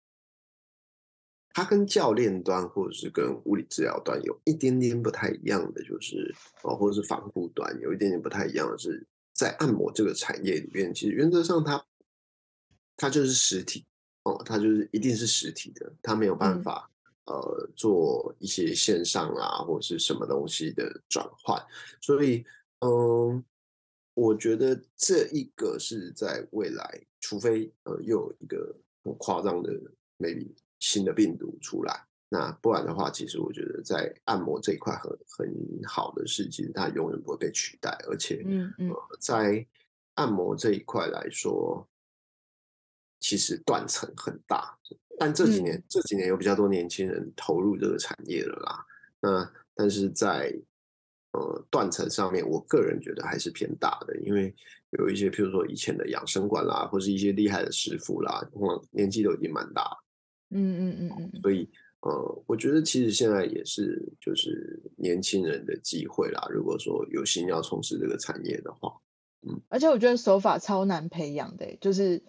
[1.54, 11.86] 它跟教练端或者是跟物理治疗端有一点点不太一样的，就是哦，或者是防护端有一点点不太一样的是，在按摩这个产业里面，其实原则上它
[12.98, 13.86] 它就是实体
[14.24, 16.90] 哦，它就是一定是实体的，它没有办法。
[16.90, 16.90] 嗯
[17.26, 21.58] 呃，做一些线上啊，或者是什么东西的转换，
[22.02, 22.44] 所以，
[22.80, 23.42] 嗯，
[24.14, 29.72] 我觉得这一个是在未来，除非呃又有一个很夸张的
[30.20, 30.54] maybe
[30.84, 39.66] 新的病毒出来，那不然的话，其实我觉得在按摩这一块很很好的是，其实它永远不会被取代，而且，嗯嗯，呃，在
[40.16, 41.88] 按摩这一块来说，
[43.22, 44.78] 其实断层很大。
[45.18, 48.86] 但这几年、嗯、这几年有比较多年轻人投入这个产业了啦。
[49.22, 50.54] 那但是在
[51.32, 54.54] 呃断层上面，我个人觉得还是偏大的，因为
[54.90, 58.46] 有一些譬如说以前的养生馆啦，或是一些厉害的师傅啦，
[58.92, 59.98] 年纪都已经蛮大。
[60.54, 61.42] 嗯嗯嗯嗯。
[61.42, 61.70] 所以
[62.02, 66.48] 呃，我觉得其实现在也是就是年轻人的机会啦。
[66.50, 69.00] 如果说有心要从事这个产业的话，
[69.48, 69.62] 嗯。
[69.70, 72.22] 而且我觉得手法超难培养的，就是。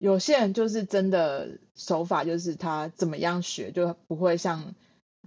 [0.00, 4.76] 有些人就是真的手法，就是他怎么样学就不会像，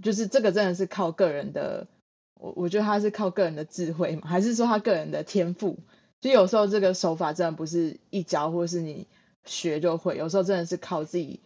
[0.01, 1.89] 就是这个真的是靠个人的，
[2.35, 5.79] 我我觉得他是靠个人的智慧嘛，还是说他个人的天赋？
[6.21, 9.07] 就有时候这个手法真的不是一教或是你
[9.43, 11.41] 学就会，有时候真的是靠自己，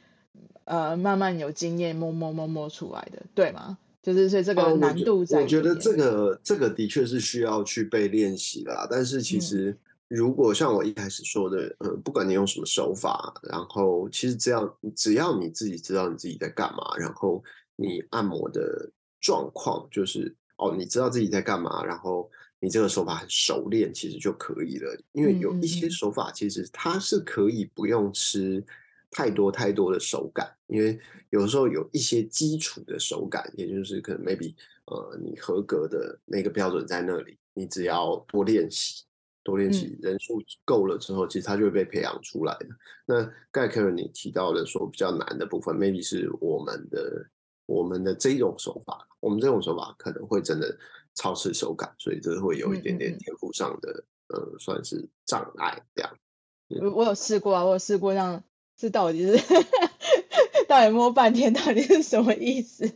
[0.65, 3.77] 呃，慢慢有经验摸摸摸摸出来的，对吗？
[4.01, 9.71] 就是所以这个难度在，呃，我觉得这个这个的确是需要去被练习的，但是其实。
[9.71, 17.43] 嗯如果像我一开始说的，呃，不管你用什么手法，然后其实只要，只要你自己知道你自己在干嘛，然后
[17.75, 18.87] 你按摩的
[19.19, 24.95] 状况就是哦，你知道自己在干嘛，然后你这个手法很熟练，其实就可以了。
[25.13, 28.63] 因为有一些手法其实它是可以不用吃
[29.15, 30.99] 太多太多的手感，因为
[31.29, 34.53] 有时候有一些基础的手感，也就是可能 maybe
[34.87, 39.05] 呃，你合格的那个标准在那里，你只要多练习。
[39.41, 42.67] 多练习，人数够了之后，嗯、其实它就会被培养出来的。
[43.05, 47.29] 那刚才 Karen 你提到的说比较难的部分，maybe 是我们的
[47.67, 50.75] 我们的这种手法，我们这种手法可能会真的
[51.13, 56.11] 超吃手感，所以这会有一点点天赋上的、嗯、呃，算是障碍这样。
[56.81, 58.43] 我我有试过啊，我有试过让
[58.77, 59.43] 这到底是
[60.67, 62.91] 到底摸半天，到底是什么意思？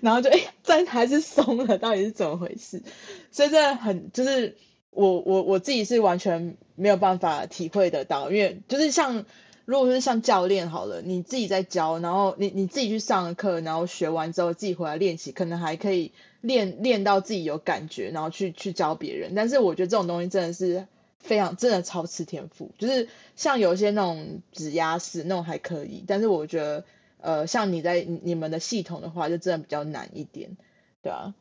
[0.00, 2.82] 然后就哎，但还是松了，到底是怎么回事？
[3.30, 4.56] 所以这很就是。
[4.98, 9.26] 我我我自己是完全没有办法体会得到，因为就是像
[9.66, 19.34] 如果是像教练好了，你自己在教，然后你你自己去上课，然后学完之后自己回来练习，可能还可以练练到自己有感觉，然后去去教别人。
[19.34, 20.86] 但是我觉得这种东西真的是
[21.26, 26.84] 非常真的超吃天赋，就是像有一些那种指压式那种还可以，但是我觉得
[27.20, 30.56] 呃像你在你们的系统的话，就真的比较难一点，
[31.02, 31.34] 对啊，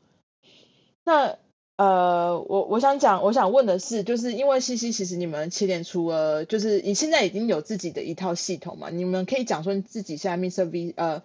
[1.03, 1.37] 那。
[1.77, 8.89] 呃，我我想讲，我想问的是，就是因为西西，其实你们七点除了，就是你现在已经有自己的一套系统嘛？
[8.89, 11.21] 你们可以讲说你自己现在 Mr V 呃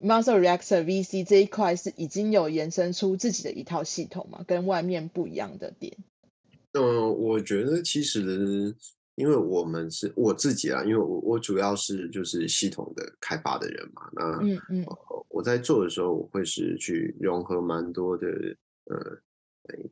[0.00, 5.96] Muscle Relaxer VC 这一块是已经有延伸出自己的一套系统嘛，跟外面不一样的点。
[6.82, 8.74] 嗯，我觉得其实。
[9.18, 18.28] 因为我们是我自己啊，因为我我主要是就是系统的开发的人嘛，那嗯嗯、呃，我在做的时候，我会是去融合蛮多的
[18.84, 19.18] 呃，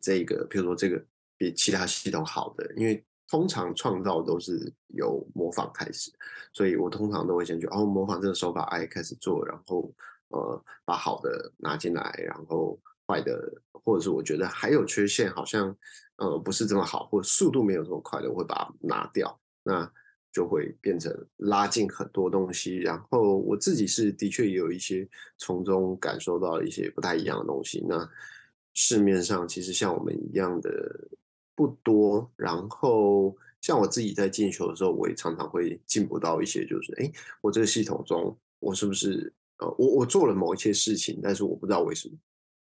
[0.00, 1.04] 这个比如说这个
[1.36, 6.12] 比其他系统好的，因为通常创造都是由模仿开始，
[6.52, 9.92] 所以我通常都会先去哦模仿这个手法，哎开始做，然后
[10.28, 15.76] 呃把好的拿进来，然后坏的或者是我觉得还有缺陷，好像。
[16.18, 19.86] 呃，不是这么好，或者速度没有这么快的，我会把它拿掉，那
[20.32, 22.78] 就会变成拉近很多东西。
[22.78, 27.84] 然后我自己是的确有一些从中感受到一些不太一样的东西。
[27.86, 28.08] 那
[28.72, 30.70] 市面上其实像我们一样的
[31.54, 32.32] 不多。
[32.34, 42.14] 然后像我自己在进修的时候，我也常常会进步到一些，就是哎，我这个系统中，我是不是呃，我我做了某一些事情，但是我不知道为什么。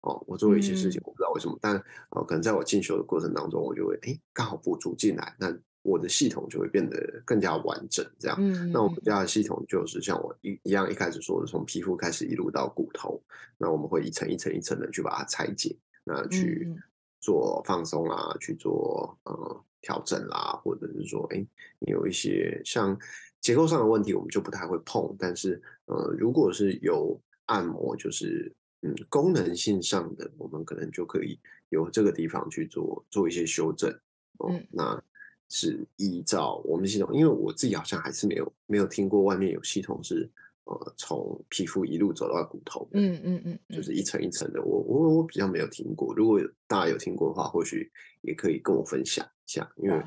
[0.02, 8.02] 哦，我做了一些事情，我不知道为什么，嗯、但呃，可能在我进修的过程当中，我就会哎，刚好补足进来，那我的系统就会变得更加完整。
[8.18, 13.22] 这样，嗯、那我们家的系统就是像我一一样一开始说的，从皮肤开始一路到骨头，
[13.58, 16.74] 那我们会一层一层一层的去把它拆解，那去
[17.20, 21.46] 做放松啊，去做呃调整啦，或者是说哎，
[21.78, 22.98] 你有一些像
[23.42, 28.50] 结构上的问题，我们就不太会碰，但是呃，如果是有按摩，就是。
[28.82, 31.38] 嗯，功能性上的，我们可能就可以
[31.68, 33.90] 由这个地方去做做一些修正
[34.38, 34.50] 哦。
[34.50, 35.02] 嗯、那
[35.48, 40.26] 是依照我们系统，因为我自己好像还是没有没有听过外面有系统是
[40.64, 44.62] 呃从皮肤一路走到骨头的，嗯嗯嗯，就是一层一层的。
[44.62, 47.90] 我我我比较没有听过，如果大家有听过的话，或许
[48.22, 50.02] 也可以跟我分享一下，因为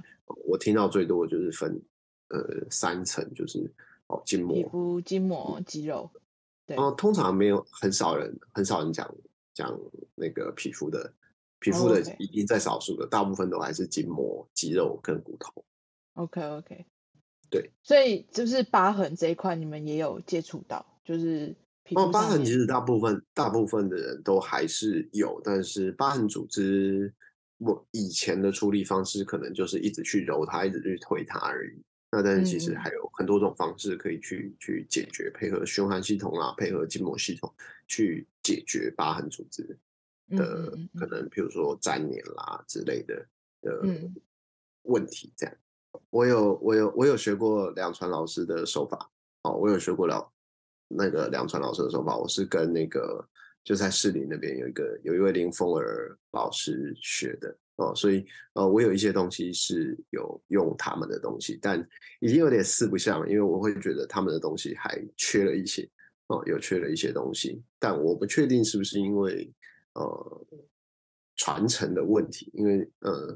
[0.45, 1.79] 我听到最多就是分
[2.29, 3.69] 呃三层，就是
[4.07, 6.09] 哦筋膜、皮肤、筋膜、肌肉。
[6.65, 9.15] 对哦，通常没有很少人，很少人讲
[9.53, 9.79] 讲
[10.15, 11.13] 那个皮肤的，
[11.59, 13.09] 皮肤的已经在少数的，oh.
[13.11, 15.63] 大部分都还是筋膜、肌肉跟骨头。
[16.13, 16.85] OK OK，
[17.49, 22.01] 对，所以就是疤痕这一块，你们也有接触到，就是皮肤。
[22.01, 27.13] 哦，疤痕其实大部分大部分的人都还是有，但是疤痕组织，
[27.57, 31.83] 我以前的处理方式可能就是一直去揉它，一直去推它而已。
[32.15, 37.51] 那但是其实还有很多种方式可以去去解决，配合循环系统啊，配合筋膜系统
[37.87, 39.75] 去解决疤痕组织
[40.29, 43.27] 的可能，比如说粘连啦之类的
[43.61, 43.81] 的
[44.83, 45.33] 问题。
[45.35, 45.55] 这样，
[46.11, 49.09] 我有我有我有学过梁传老师的手法
[49.41, 50.31] 哦，我有学过了
[50.87, 53.27] 那个梁传老师的手法，我是跟那个
[53.63, 57.57] 就在士林那边有一个有一位林凤儿老师学的。
[57.77, 61.79] 哦，所以呃，我有一些东西是有用他们的东西，但
[62.19, 65.89] 已经有点四不像了，因为我会觉得他们的东西还缺了一些，
[66.27, 69.51] 哦，有缺了一些东西，但我不确定是不是因为
[69.93, 70.45] 呃
[71.35, 73.35] 传承的问题，因为呃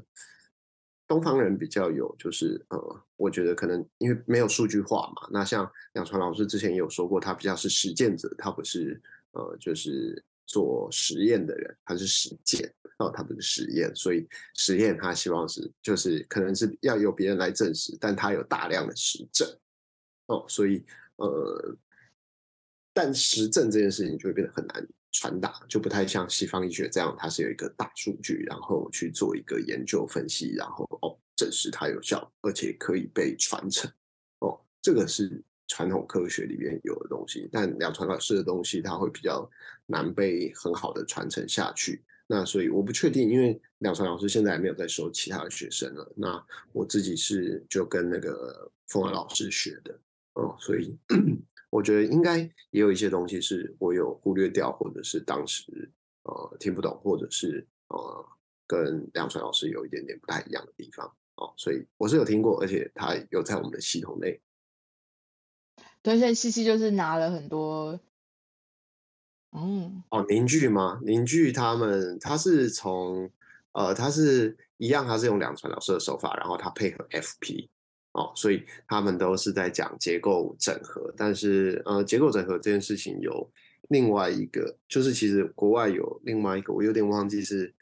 [1.08, 12.74] 东方人比较有就是呃，我觉得可能因为没有数据化嘛，那像杨传老师之前也有说过，他比较是实践者，他不是呃就是做实验的人，他是实践。
[12.98, 19.48] 哦，他们的实验，所以实验他希望是就是可能是要由别人来证实，但他有大量的实证，
[20.26, 20.84] 哦，所以
[21.14, 21.76] 呃，
[22.92, 33.88] 但实证这件事情就会变得很难传达，就不太像西方医学这样，它是有一个大数据，然后去做一个研究分析，然后哦证实它有效，而且可以被传承，
[34.40, 39.48] 哦，这个是传统科学里面有的东西，但两传老师的东西，它会比较
[39.88, 42.04] 难被很好的传承下去。
[42.30, 46.12] 那所以我不确定，因为梁传老师现在还没有在收其他的学生了。
[46.14, 49.98] 那我自己是就跟那个凤儿老师学的，
[50.34, 50.94] 哦，所以
[51.70, 52.38] 我觉得应该
[52.70, 55.90] 也有一些东西是我有忽略掉，或者是当时
[56.24, 58.26] 呃听不懂，或者是呃
[58.66, 61.54] 跟梁传老师有一点点不太一样的地方哦。
[61.56, 64.38] 所以我是有听过，而且他有在我们的系统内。
[66.02, 67.98] 对，现在西西就是拿了很多。
[70.10, 71.00] 哦，凝聚吗？
[71.04, 73.30] 凝聚他们，他是从，
[73.72, 77.68] 呃，他是一样，他是用两传老师的手法，然后他配合 FP，
[78.12, 81.12] 哦，所以他们都是在讲结构整合。
[81.16, 83.50] 但是，呃，结构整合这件事情有
[83.88, 87.74] 另外一个，就是其实国外有另外一个，我有点忘记是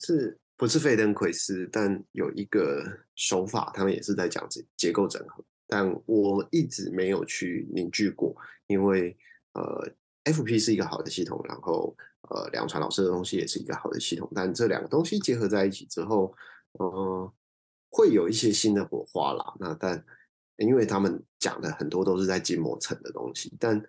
[0.00, 2.84] 是不是费登奎斯，但有一个
[3.14, 9.16] 手法，他们也是在讲结结构整合，但我一直没有去凝聚过，因为
[9.52, 9.90] 呃。
[10.26, 11.96] FP 是一个好的系统，然后
[12.28, 16.34] 呃，梁传老师的东西也是一个好的系统，但这两个东西结合在一起之后，
[16.78, 17.32] 嗯、呃，
[17.90, 19.54] 会有一些新的火花啦。
[19.60, 20.04] 那但
[20.56, 23.80] 因为他们讲的很多都是在筋膜层的东西，但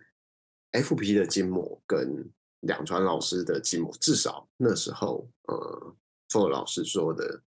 [0.71, 2.29] FP 的筋膜跟
[2.59, 5.95] 两传老师的筋膜，至少那时候，呃，
[6.29, 7.41] 傅老师说的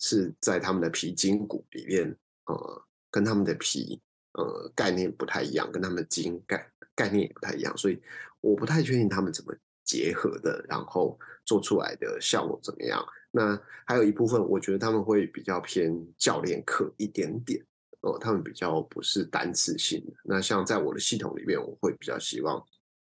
[0.00, 2.14] 是在他们的皮筋骨里面，
[2.46, 4.02] 呃，跟他们的皮，
[4.36, 8.00] 呃，概念不太一样，跟他们基因概概念也不太一样，所以
[8.40, 13.04] 我不太确定他们怎么结合的，然后做出来的效果怎么样。
[13.30, 17.64] 那还有一部分，我觉得他们会比较偏教练课一点点，
[18.00, 20.12] 哦、他们比较不是单次性的。
[20.24, 22.64] 那像在我的系统里面，我会比较希望。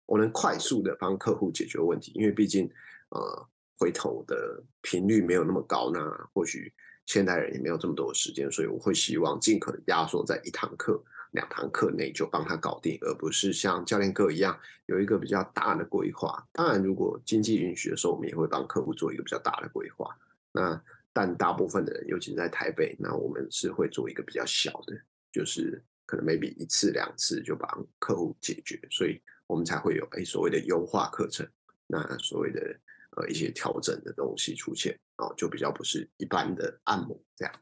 [0.05, 2.69] 我能快速的帮客户解决问题，因为毕竟，
[3.09, 3.47] 呃，
[3.79, 5.99] 回头的频率没有那么高，那
[6.33, 6.71] 或许
[7.05, 11.01] 现代人也没有这么多的时间，所以我会希望尽可能压缩在一堂课、
[11.33, 16.43] 两堂课内就帮他搞定，而不是像教练课一样有一个比较大的规划。
[16.51, 20.17] 当然，如果经济允许的时候，我们也会帮客户做一个比较大的规划。
[20.51, 20.81] 那
[21.11, 24.97] 但大部分的人，尤其是在台北，那我们是会做一个比较小的，
[25.31, 29.21] 就是可能 maybe 一次两次就帮客户解决，所以。
[29.45, 31.45] 我们才会有哎所谓的优化课程，
[31.85, 32.79] 那所谓的
[33.17, 37.53] 呃一些调整的东西出现哦，就比较不是一般的按摩这样。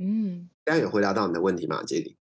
[0.00, 2.16] 嗯，这样有回答到你的问题吗，杰里？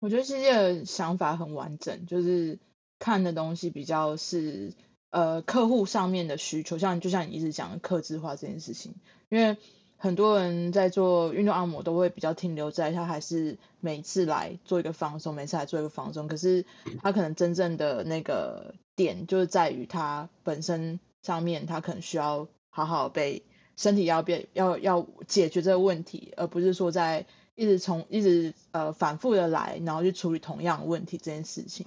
[0.00, 2.58] 我觉得这些想法很完整，就是
[2.98, 4.72] 看的东西比较是
[5.10, 8.94] 呃客户上面的需求，像就像你一直讲的客制化这件事情，
[9.28, 9.56] 因为。
[9.98, 16.28] 很多人在做运动按摩都会比较停留在他还是每次来做一个放松，每次来做一个放松。
[16.28, 16.66] 可是
[17.02, 23.42] 他可能真正的那个点就是在于他本身上面，他可能需要好好被
[23.78, 27.24] 身体要变要要解决这个问题，而不是说在
[27.56, 31.84] 一直从一直呃反复的来，然后去处理同样的问题这件事情。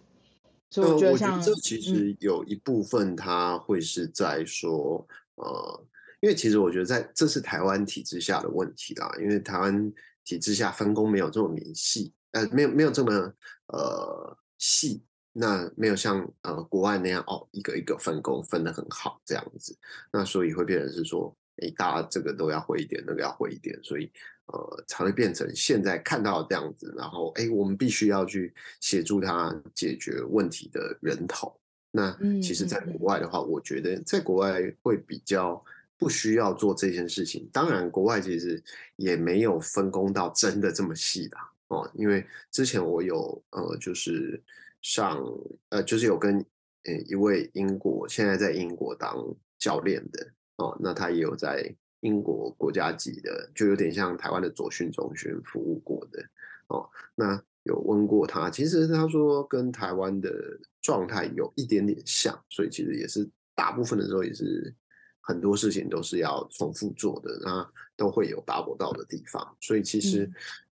[0.69, 5.85] 所以我觉得像、这其实有一部分它会是在说、嗯、呃。
[6.21, 9.09] 因为其实我觉得，在这是台湾体制下的问题啦。
[9.21, 9.89] 因为台湾
[10.25, 13.33] 体制下分工没有这么明细，呃，没有没有这么
[13.67, 15.01] 呃细，
[15.31, 19.73] 那没有像呃国外那样哦，一个一个分工分得很好这样子。
[20.11, 24.11] 那所以会变成是说，哎，大家这个都要会一点，那个要会一点，所以
[24.53, 26.93] 呃才会变成现在看到这样子。
[26.97, 31.55] 然后哎，我们必须要去协助他解决问题的人头。
[31.91, 35.63] 那其实，在国外的话，我觉得在国外会比较。
[36.01, 37.49] 不需要做这件事情。
[37.51, 38.63] 当然，国外其实
[38.95, 41.35] 也没有分工到真的这么细的
[41.67, 41.91] 哦。
[41.93, 44.41] 因为之前我有呃，就是
[44.81, 45.21] 上
[45.67, 46.37] 呃，就是有跟
[46.85, 49.13] 呃一位英国现在在英国当
[49.57, 50.25] 教练的
[50.55, 51.69] 哦，那他也有在
[52.01, 56.23] 英国国家级的，就有点像台湾的左训中心服务过的
[56.67, 56.89] 哦。
[57.15, 64.73] 那有问过他，其实他说跟台湾的状态有一点点像，所以其实也是大部分的时候也是。
[65.21, 69.55] 很多事情都是要重复做的，那都会有达不到的地方。
[69.61, 70.25] 所以其实，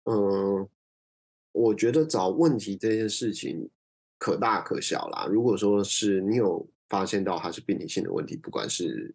[0.05, 0.69] 嗯、呃，
[1.51, 3.69] 我觉得找问题这件事情
[4.17, 5.27] 可大可小啦。
[5.29, 9.13] 如果说是你有发现到它是病理性的问题，不管是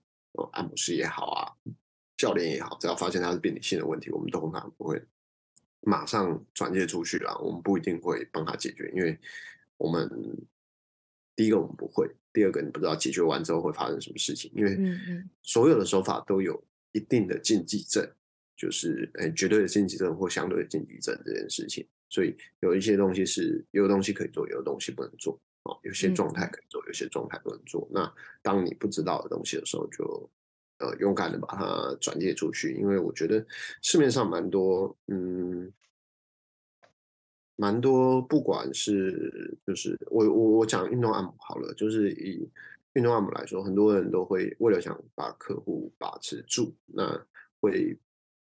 [0.51, 1.53] 按摩师也好啊，
[2.19, 5.01] 教练也好，只要发现他是病理性的问题，我们都通常不会
[5.79, 7.33] 马上转介出去啦。
[7.37, 9.17] 我们不一定会帮他解决，因为
[9.77, 10.07] 我们
[11.33, 12.13] 第一个我们不会。
[12.31, 14.77] 第二个，你不知道解决完之后会发生什么事情，因为
[15.41, 18.07] 所有的手法都有一定的禁忌症，
[18.55, 21.87] 就是诶绝对的禁忌症或相对的禁忌症这件事情。
[22.07, 25.75] 所以有一些东西是有的东西可以做，有的东西不能做哦。
[25.81, 27.89] 有些状态可以做，有些状态不能做。
[27.91, 28.13] 那
[28.43, 30.29] 当你不知道的东西的时候，就
[30.79, 33.45] 呃勇敢的把它转借出去，因为我觉得
[33.81, 35.71] 市面上蛮多嗯。
[37.61, 42.49] 蛮多，不管是就是我我我讲运动按摩好了，就是以
[42.93, 47.03] 运动按摩来说，很多人都会为了想把客户把持住，那
[47.59, 47.99] 会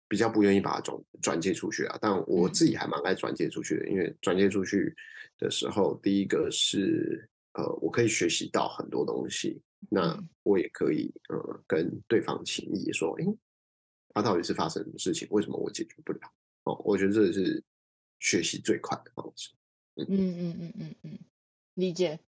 [0.07, 1.97] 比较不愿意把它转转借出去啊。
[1.99, 4.95] 但我自己还蛮爱转借出去的，因为转借出去
[5.38, 13.26] 的时候，第一个是呃，我可以学习到很多东西，那我也可以呃跟对方请益说，诶，
[14.14, 15.28] 他到底是发生什么事情？
[15.32, 16.20] 为什么我解决不了？
[16.64, 17.64] 哦，我觉得这是。
[18.20, 19.52] 学习最快的方式。
[19.96, 21.20] 嗯嗯嗯嗯嗯嗯，
[21.74, 22.22] 理解。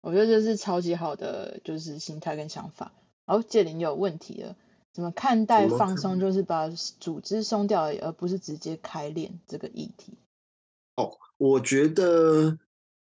[0.00, 2.92] 我觉得这是超级好的，就是心态跟想法。
[3.24, 4.56] 哦，杰林有问题了，
[4.92, 6.20] 怎么看待放松？
[6.20, 10.12] 就是把组织松掉而不是直接开练这个议题。
[10.94, 12.56] 哦，我觉得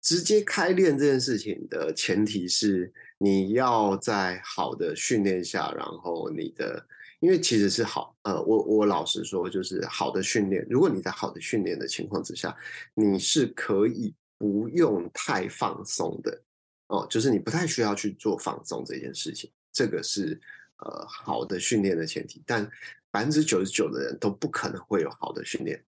[0.06, 6.88] 直接开练这件事情的前提是你要在好的训练下，然后你的。
[7.22, 10.64] 因为其实是好，呃，我我老实说，就是好的训练。
[10.70, 12.56] 如果你在好的训练的情况之下，
[12.94, 16.40] 你是可以不用太放松的，
[16.88, 19.50] 哦，就是你不太需要去做放松这件事情。
[19.72, 20.40] 这个是
[20.80, 22.44] 呃好的训练的前提。
[22.46, 22.70] 但
[23.10, 25.84] 百分之九十九的人都不可能会有好的训练，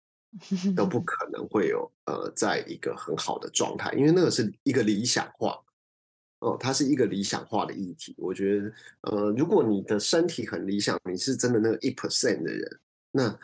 [0.75, 5.59] 都不 可能会有呃，在一个很好的状态，因为那个是一个理想化，
[6.39, 8.13] 哦、呃，它是一个理想化的议题。
[8.17, 8.71] 我觉得，
[9.01, 12.79] 呃，如果你的身体很理想，你是真的那个一 percent 的人，
[13.11, 13.39] 那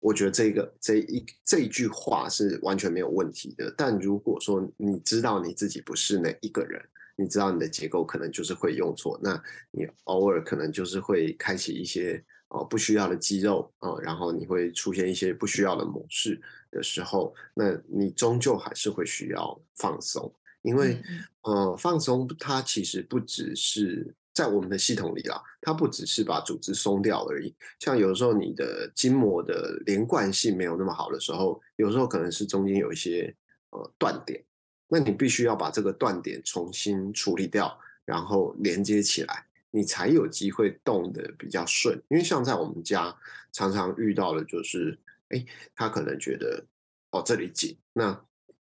[0.00, 3.72] 我觉得这个这一这一句话是完全没有问题的。
[3.76, 6.82] 但如果说你知道你自己不是那一个人，
[7.16, 12.24] 你知道你的结构可能就是会用错，那你偶尔可能就是会开启一些。
[12.52, 16.38] 哦，不需要的肌肉啊、哦，然后你会出现一些不需要的模式
[16.70, 20.30] 的时候，那你终究还是会需要放松，
[20.60, 21.02] 因为、
[21.44, 27.54] 嗯、呃，放松它其实不只是在我们的系统里啦，它不只是把组织松掉而已。
[27.78, 33.34] 像有时候你的筋膜的连贯性没有那么好的时候，有时候可能是中间有一些
[33.70, 34.44] 呃断点，
[34.88, 37.74] 那你必须要把这个断点重新处理掉，
[38.04, 39.46] 然后连接起来。
[39.74, 43.16] 你才有机会动得比较顺，因为像在我们家
[43.52, 44.96] 常常遇到的就是，
[45.30, 45.44] 哎，
[45.74, 46.62] 他可能觉得
[47.10, 48.24] 哦这里紧，那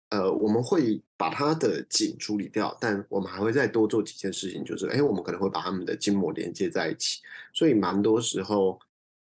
[0.09, 7.21] 呃我们会把他的紧处理掉，但我们还会再多做几件事情，就是哎我们可能会把他们的筋膜连接在一起，
[7.53, 8.79] 所以蛮多时候，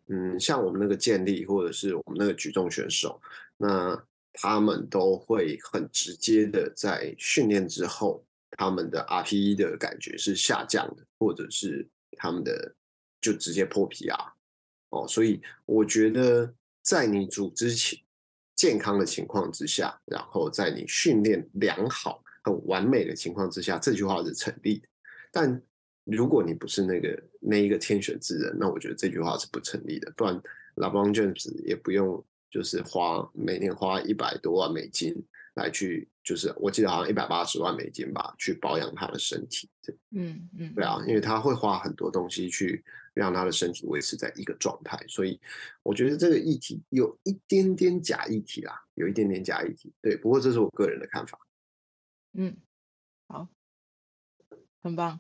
[0.07, 3.21] 嗯，像我们那个健力或者是我们那个举重选手，
[3.55, 4.03] 那
[4.33, 8.23] 他们都会很直接的在训练之后。
[8.51, 12.73] 他们的 RPE 的感觉是下降的，或者是他们的
[13.19, 14.31] 就直接破 PR
[14.89, 17.75] 哦，所以我觉得在你组织
[18.55, 24.87] 健康的情况之下，然后在你训练良好、很完美的情况之下，这句话是成立的。
[25.31, 25.61] 但
[26.05, 30.11] 如果你不是那个那一个天选之人，那我觉得这句话是不成立的。
[30.15, 30.41] 不然
[30.75, 35.13] LeBron James 也不用就是花每年花一百多万美金。
[35.57, 39.69] 来去就是，我记得好像一百八十万美金吧，去保养他的身体。
[40.11, 42.83] 嗯嗯，对啊，因为他会花很多东西去
[43.13, 45.39] 让他的身体维持在一个状态，所以
[45.83, 49.91] 我觉得这个议题有一点点假议题啦，有一点点假议题。
[50.01, 51.39] 对，不过这是我个人的看法。
[52.33, 52.55] 嗯，
[53.27, 53.47] 好，
[54.83, 55.19] 很棒，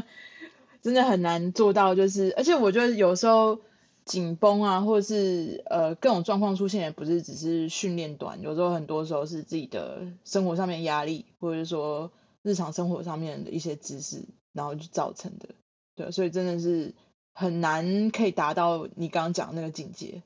[0.82, 3.62] 真的很难做到，就是而且我觉得有时候。
[4.06, 15.48] 紧绷啊，或者是呃各种状况出现，也不是只是训练端，有时候很多时候是自己的生活上面压力，或者是说日常生活上面的一些知识，然后就造成的。
[15.96, 16.94] 对，所以真的是
[17.34, 20.22] 很难可以达到你刚刚讲的那个境界。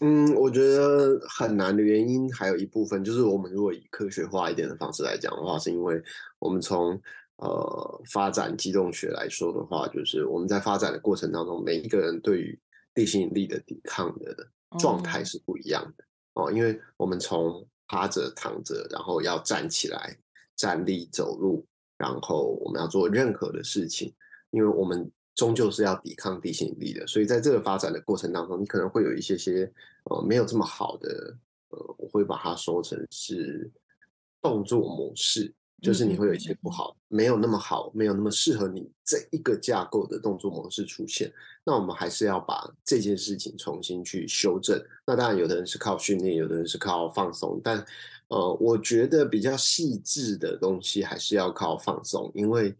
[0.00, 6.02] 嗯，我觉得很难的原因还有一部分就是，我们如果以科学化一点的方式来讲的话，是因为
[6.38, 7.00] 我们从
[7.36, 12.58] 呃发展机动学来说的话，就是我们在发展的过程当中，每一个人对于
[12.98, 20.18] 地心引力的抵抗的状态是不一样的哦，因为我们从趴着、躺着，然后要站起来、
[20.56, 21.64] 站立、走路，
[21.96, 24.12] 然后我们要做任何的事情，
[24.50, 29.72] 因为我们终究是要抵抗地心引力的，所以在这个发展的过程当中，你可能会有一些些
[30.10, 31.36] 呃没有这么好的
[31.68, 33.70] 呃，我会把它说成是
[34.42, 35.54] 动作模式。
[35.80, 41.32] 就是你会有一些不好，没有那么好，没有那么适合你这一个架构的动作模式出现。
[41.64, 44.82] 那我们还是要把这件事情重新去修正。
[45.06, 47.60] 那当然，有的人是靠训练，有的人是靠放松。
[47.62, 47.78] 但
[48.26, 52.74] 呃，我觉得比较细致的东西还是要靠放松，因为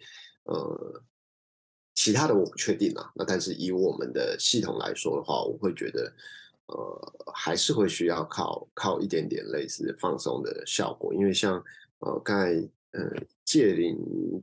[0.44, 1.02] 呃，
[1.94, 3.12] 其他的我不确定啊。
[3.14, 6.12] 那但是以我们的系统来说的话，我会觉得
[6.66, 11.62] 呃，还是会需要靠靠一点点类似放松的效果，因为像
[12.00, 12.68] 呃刚才。
[12.92, 13.10] 呃，
[13.44, 13.96] 界林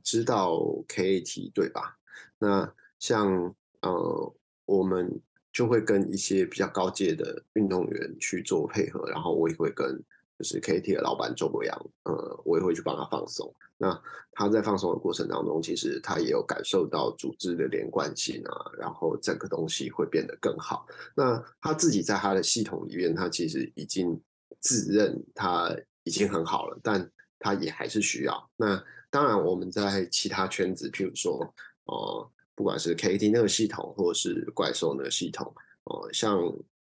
[0.04, 0.56] 知道
[0.88, 1.98] KAT 对吧？
[2.38, 4.34] 那像呃，
[4.64, 5.20] 我们
[5.52, 10.00] 就会跟一些比较高阶的运动员去做配合，然后我也会跟
[10.38, 13.52] 就是 KAT 的老板周国阳，呃，我也会去帮他放松。
[13.78, 14.00] 那
[14.32, 20.86] 他在放松的过程当中，其实他也有感受到组织的连贯性啊，然后整个东西会变得更好。
[21.16, 24.18] 那他自己在他的系统里面，他其实已经
[24.60, 27.10] 自认他已经很好了，但。
[27.38, 28.50] 他也还是需要。
[28.56, 36.38] 那当然，我们在其他圈子，譬如说，呃，不管是 KAT 那个系统，或者是怪兽那个系统，呃，像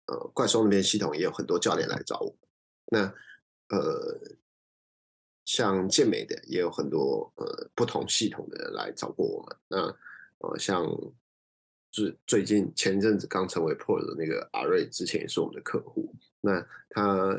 [0.06, 2.34] 呃怪兽那边系统也有很多教练来找我。
[2.86, 3.12] 那
[3.68, 4.18] 呃，
[5.44, 9.56] 像健美的也有很多呃不同系统的人来找过我们。
[9.68, 10.86] 那呃，像
[11.90, 16.14] 是最近前阵子刚成为 Pro 的那个阿瑞，之前也是我们的客户。
[16.40, 17.38] 那他。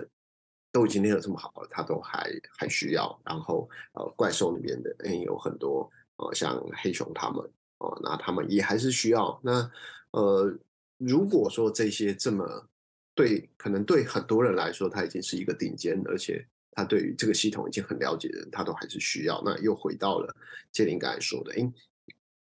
[0.74, 3.18] 都已经练得这么好了，他都还还需要。
[3.24, 9.40] 然后呃，怪兽里面的嗯有很多呃，像黑熊他们哦、那他们也还是需要。
[9.44, 9.70] 那
[10.12, 10.58] 呃，
[10.98, 12.68] 如果说这些这么
[13.14, 19.42] 对，可能对很多人来说，他已经是一个顶尖，而且他对于这个系统已经很了解的人，他都还是需要。
[19.46, 20.36] 那又回到了
[20.72, 21.72] 杰林刚才说的，哎，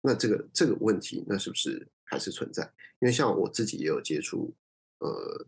[0.02, 2.64] 那这个这个问题，那是不是还是存在？
[3.00, 4.52] 因为像我自己也有接触
[4.98, 5.46] 呃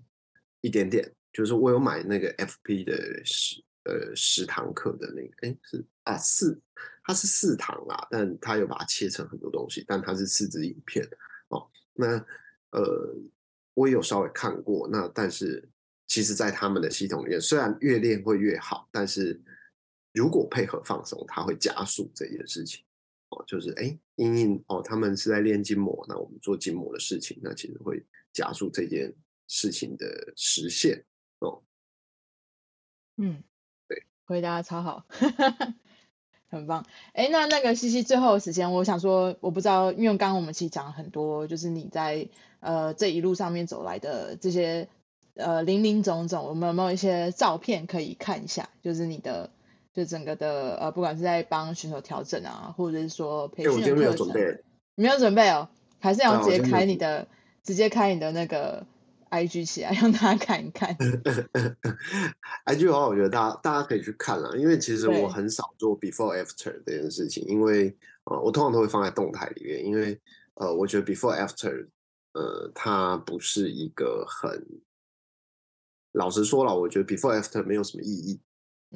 [0.60, 1.12] 一点点。
[1.32, 6.60] 就是我有买那个 FP 的十呃十堂课的那个，哎是啊四，
[7.04, 11.08] 它是四堂啦，但它有把它切成很多东西，但它是四支影片
[11.48, 11.70] 哦。
[11.94, 12.24] 那
[12.70, 13.14] 呃
[13.74, 15.66] 我也有稍微看过，那但是
[16.06, 19.40] 其实，在他们的系统里面，虽然越练会越好，但是
[20.12, 22.84] 如果配合放松，它会加速这件事情
[23.28, 23.44] 哦。
[23.46, 29.14] 就是哎，因应哦，他们是在练筋膜，那我们做筋膜的事情，那其实会加速这件
[29.46, 31.02] 事情的实现。
[31.40, 31.62] 哦，
[33.16, 33.42] 嗯，
[33.88, 35.04] 对，回答超好，
[36.48, 36.86] 很棒。
[37.12, 42.28] 哎，那那个西西最后的时间，我想说，我不知道，因为刚刚我们其实讲了很多，就是你在
[42.60, 44.88] 呃这一路上面走来的这些
[45.34, 48.68] 呃林林总总，我们有没有一些照片可以看一下？
[48.82, 49.50] 就是你的
[49.92, 54.64] 就整个的呃，不管是在帮选手调整啊，或者是说培训的课程，欸、我没有准备，
[54.94, 55.68] 没有准备哦，
[55.98, 57.28] 还是要直接开你的，
[57.62, 58.86] 直接开你的那个。
[59.30, 60.94] IG 起来 让大家看一看，
[62.66, 70.20] IG 的话，我觉得大家大家可以去看啦，因为其实我很少做 before after 这件事情，因为呃，我通常都会放在动态里面，因为
[70.54, 71.86] 呃，我觉得 before after，
[72.32, 74.62] 呃，它不是一个很，
[76.12, 78.40] 老实说了，我觉得 before after 没有什么意义，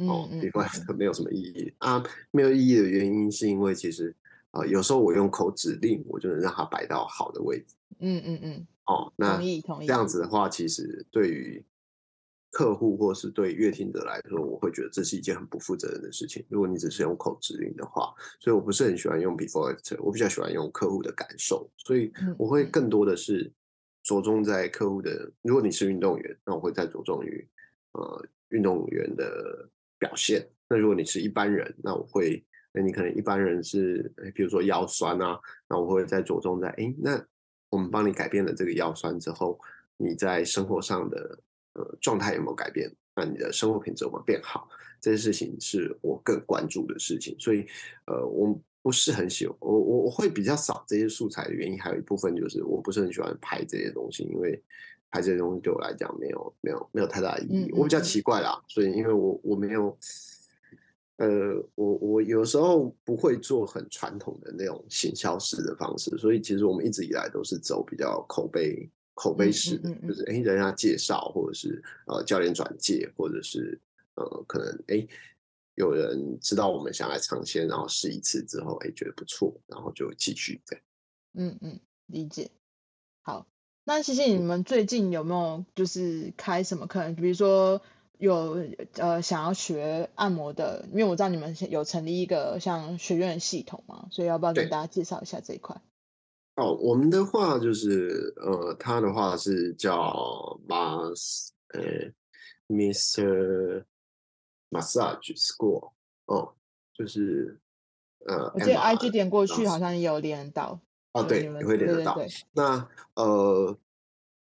[0.06, 1.72] 哦、嗯嗯，before after 没有什么意义。
[1.78, 4.23] 啊，没有意义的原因是因为其实啊、
[4.54, 8.66] 呃，有时候我用口指令，我就能让它摆到好的位置，嗯嗯嗯。
[8.86, 9.40] 哦，那
[9.80, 11.64] 这样子的话，其实对于
[12.50, 16.44] 客户或是对乐听者来说，我会觉得这是一件很不负责任的事情。
[16.48, 23.50] 如果你只是用口指令的话，所以我不是很喜欢用 before after，我比较喜欢用客户的感受，所以我会更多的是
[24.02, 25.32] 着重在客户的。
[25.42, 27.48] 如果你是运动员，那我会再着重于
[27.92, 30.46] 呃运动员的表现。
[30.68, 32.44] 那如果你是一般人，那我会，
[32.74, 37.24] 那你可能一般人是，比如说腰酸啊，那我会再着重在，哎，那。
[37.70, 39.58] 我们帮你改变了这个腰酸之后，
[39.96, 41.36] 你在生活上的
[41.72, 42.88] 呃状态有没有改变？
[43.16, 44.68] 那你的生活品质有没有变好？
[45.00, 47.34] 这些事情是我更关注的事情。
[47.36, 47.66] 所以，
[48.06, 54.62] 呃，我不是很喜欢我我我会比较少这些素材的原因，还有一部分就是我不是很喜欢拍这些东西，因为
[55.10, 57.72] 拍这些东西对我来讲没有没有没有太大的意义。
[57.72, 59.98] 我比较奇怪啦，所以因为我我没有。
[61.18, 73.80] 呃，我我有时候不会做很传统的那种行销式的方式，所以其实我们一直以来都是走比较口碑口碑式的，嗯嗯嗯、就是哎，人家介绍，或者是呃教练转介，或者是
[74.16, 75.06] 呃可能哎
[75.76, 80.82] 有人知道我们想来尝鲜，然后试一次之后哎觉得不错，然后就继续对。
[81.34, 82.50] 嗯嗯，理解。
[83.22, 83.46] 好，
[83.84, 87.12] 那谢谢你们最近有没有就是开什么课？
[87.12, 87.80] 比如说。
[88.18, 95.80] 有呃想要学按摩的，因为我知道你们有成立一个像学院系统嘛，所以要不要跟大家介绍一下这一块？
[96.56, 99.94] 哦，我们的话就是呃，他的话是叫
[100.68, 102.12] Mas 呃
[102.68, 103.84] Mr
[104.70, 105.92] Massage School
[106.26, 106.54] 哦，
[106.94, 107.58] 就是
[108.26, 110.80] 呃，我记得 IG 点过去好像也有连到
[111.12, 112.16] 哦，对，也会连得到。
[112.52, 113.76] 那呃。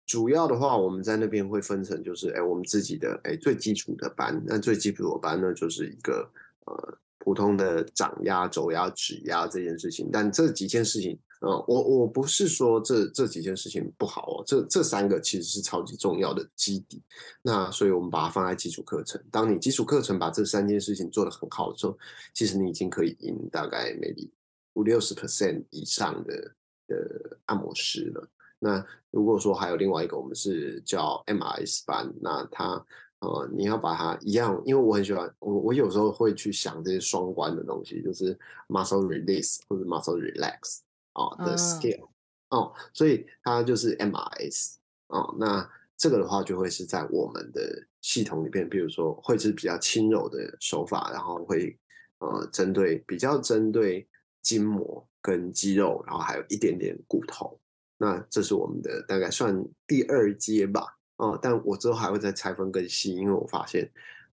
[0.10, 4.42] 主要的话，我们在那边会分成，就是哎，我们自己的哎最基础的班。
[4.44, 6.28] 那最基础的班呢，就是一个
[6.66, 10.10] 呃普通的掌压、肘压、指压这件事情。
[10.12, 17.00] 但这几件事情，呃，我我不是说这这几件事情不好哦，这这三个其实是超级重要的基底。
[17.44, 19.24] 那所以我们把它放在基础课程。
[19.30, 21.96] 当你基础课程把这三件事情做得很好的时候，
[22.34, 24.28] 其实你已经可以赢大概 maybe
[24.74, 26.52] 五六十 percent 以上的
[26.88, 28.28] 的按摩师了。
[28.60, 32.86] 那如果说还有另外一个，我们是叫 MRS 班，那它
[33.20, 38.38] 呃，你要把它一样，因为我很喜欢我，我有时候会去想这些双关的东西，就是
[38.68, 40.80] muscle release 或者 muscle relax
[41.14, 42.08] 啊的 scale
[42.50, 44.76] 哦，所以它就是 MRS
[45.08, 51.78] 哦，那这个的话就会是在我们的系统里边，比如说会是比较轻柔的手法，然后会
[52.20, 54.08] 呃针对比较针对
[54.42, 57.60] 筋膜跟肌肉，然后还有一点点骨头。
[58.02, 59.54] 那这是我们的大概算
[59.86, 63.84] 第二阶吧，哦，但我之后还会再拆分更细，因为我发现，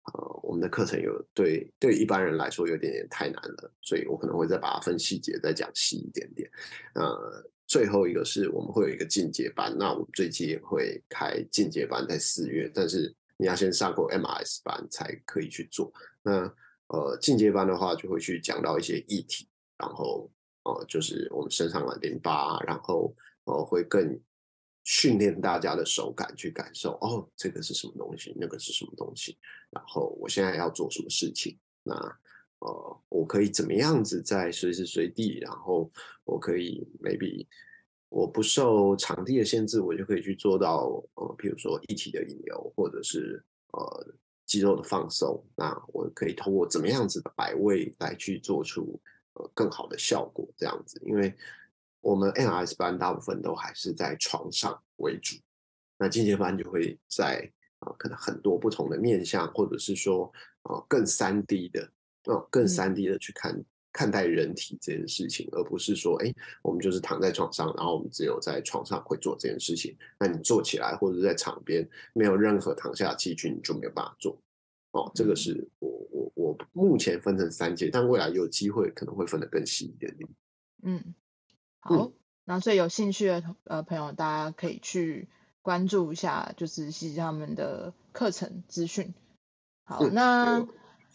[0.04, 6.48] 呃，我们的课程有对对一般人来说有点点太难了，所以我可能会再把它分细节再讲细一点点。
[6.94, 15.92] 呃，最后一个是我们会有一个进阶班，那我们最近也会开进阶班在四月，但是你要先上过 MRS 班才可以去做。
[16.22, 16.48] 那
[16.86, 20.30] 呃，进阶班的话就会去讲到一些议题，然后
[20.62, 23.12] 呃，就是我们身上的淋巴，然后。
[23.46, 24.16] 哦，会更
[24.84, 29.36] 训练大家的手感去感受哦，这个是什么东西，那个是什么东西，
[29.70, 31.94] 然后我现在要做什么事情，那
[32.60, 35.90] 呃，我可以怎么样子在随时随地，然后
[36.24, 37.46] 我可以 maybe
[38.08, 44.06] 我不受场地的限制，我就可以去做到呃，比如说一体的引流，或者是呃
[44.46, 45.44] 肌肉的放松。
[45.56, 48.98] 那我可以通过怎么样子的摆位来去做出
[49.34, 51.02] 呃更好的效果，这样子。
[51.04, 51.36] 因为
[52.06, 55.36] 我们 NRS 班大部分都还是在床上为主，
[55.98, 57.50] 那进阶班就会在
[57.80, 60.32] 啊、呃、可能很多不同的面向，或者是说
[60.62, 61.90] 呃更三 D 的，
[62.26, 63.52] 呃更三 D 的去看。
[63.52, 63.64] 嗯
[63.96, 66.30] 看待人体这件事情，而不是说，哎，
[66.60, 69.96] 我们就是躺在床上，然后我们只有在床上会做这件事情。
[70.20, 74.38] 那你坐起来或者在场边，没有任何躺下器具，你就没有办法做。
[74.90, 80.28] 哦，这个是我我我目前分成三阶，但未来有机会可能会分得更细一点点。
[80.82, 81.14] 嗯，
[81.86, 82.12] 好，嗯、
[82.44, 85.28] 那所以有兴趣的呃朋友，大家可以去
[85.62, 89.14] 关注一下，就是西西他们的课程资讯。
[89.84, 90.66] 好，嗯、那。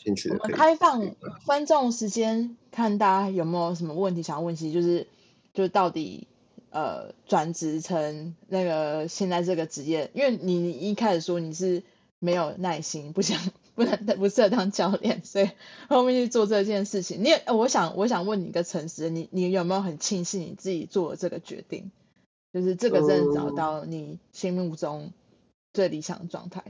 [0.04, 1.14] 我们开放
[1.46, 4.56] 观众时间，看大家有没有什么问题想要问。
[4.56, 5.06] 其实就是，
[5.54, 6.28] 就是到底
[6.72, 11.84] 呃转职成那个现在这个职业，因为你一开始说你是
[12.18, 13.40] 没有耐心，不想
[13.84, 15.50] 不能不适合当教练，所以
[15.90, 17.24] 后面去做这件事情。
[17.24, 21.92] 你也，我想我想问你一个诚实，你你有没有很庆幸你自己做了这个决定？
[22.54, 25.12] 就是这个真的找到你心目中
[25.74, 26.64] 最理想的状态。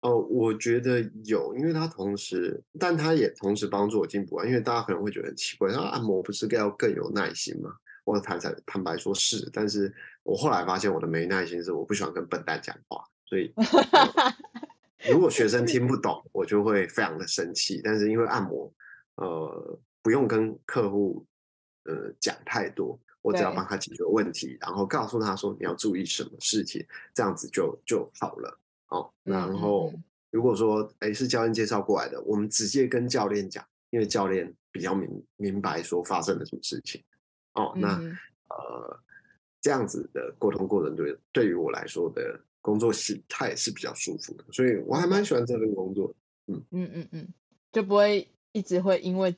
[0.00, 4.46] 哦，我觉得有，因为他同时，但他也同时帮助我进步啊。
[4.46, 7.70] 因为大家可能会觉得很奇怪，他按摩不是要更有耐心吗？
[8.04, 9.50] 我坦坦坦白说，是。
[9.52, 13.52] 但是我后来发现，我的没耐心是我不喜欢跟笨蛋讲话，所以
[15.10, 17.80] 如果学生听不懂，我就会非常的生气。
[17.82, 18.72] 但是因为按摩，
[19.16, 21.24] 呃，不用跟客户
[21.84, 26.84] 呃讲太多，我只要帮他解决问题，然后告诉他说你要注意什么事情，
[27.14, 28.58] 这样子就就好了。
[28.88, 29.92] 哦，然后
[30.30, 37.02] 如果说哎是教练介绍过来的，我们直接跟教练讲，因为教练比较明明白说发生了什么事情。
[37.54, 37.98] 哦，那
[38.50, 39.00] 呃
[39.60, 46.12] 这样子的沟通过程对对于我来说的工作形态是比较舒服的，所以我还蛮喜欢这份工作。
[46.48, 47.28] 嗯嗯嗯嗯，
[47.70, 49.36] 就不会一直会因为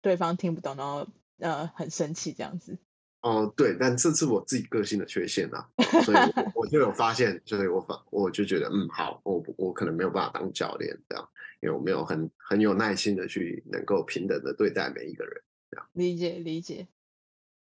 [0.00, 1.06] 对方听不懂，然后
[1.40, 2.78] 呃很生气这样子。
[3.20, 5.68] 哦、呃，对，但这是我自己个性的缺陷啊，
[6.06, 11.28] 所以我，我就有发现，所以我反我就觉得，嗯，好，我我可能没有办法当教练这样，
[11.60, 15.86] 因为我没有很很有耐心的去能够平等的对待每一个人这样。
[15.92, 16.86] 理解理解。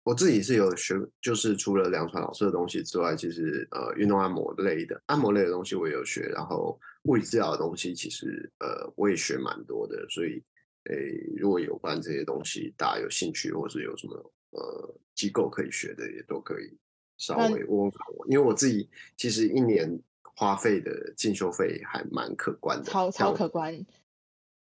[0.06, 10.42] 我自己是有学，就是除了梁传老师的东西之外，其实呃，运动按摩类的按摩类的东西我也有学，然后物理治疗的东西其实呃我也学蛮多的，所以
[10.86, 10.96] 诶，
[11.36, 14.32] 如果有关这些东西大家有兴趣，或是有什么。
[14.52, 16.78] 呃，机构可以学的也都可以
[17.18, 23.74] 稍微问问我，因为我自己其实一年花费的进修费还蛮可观的，超超可观。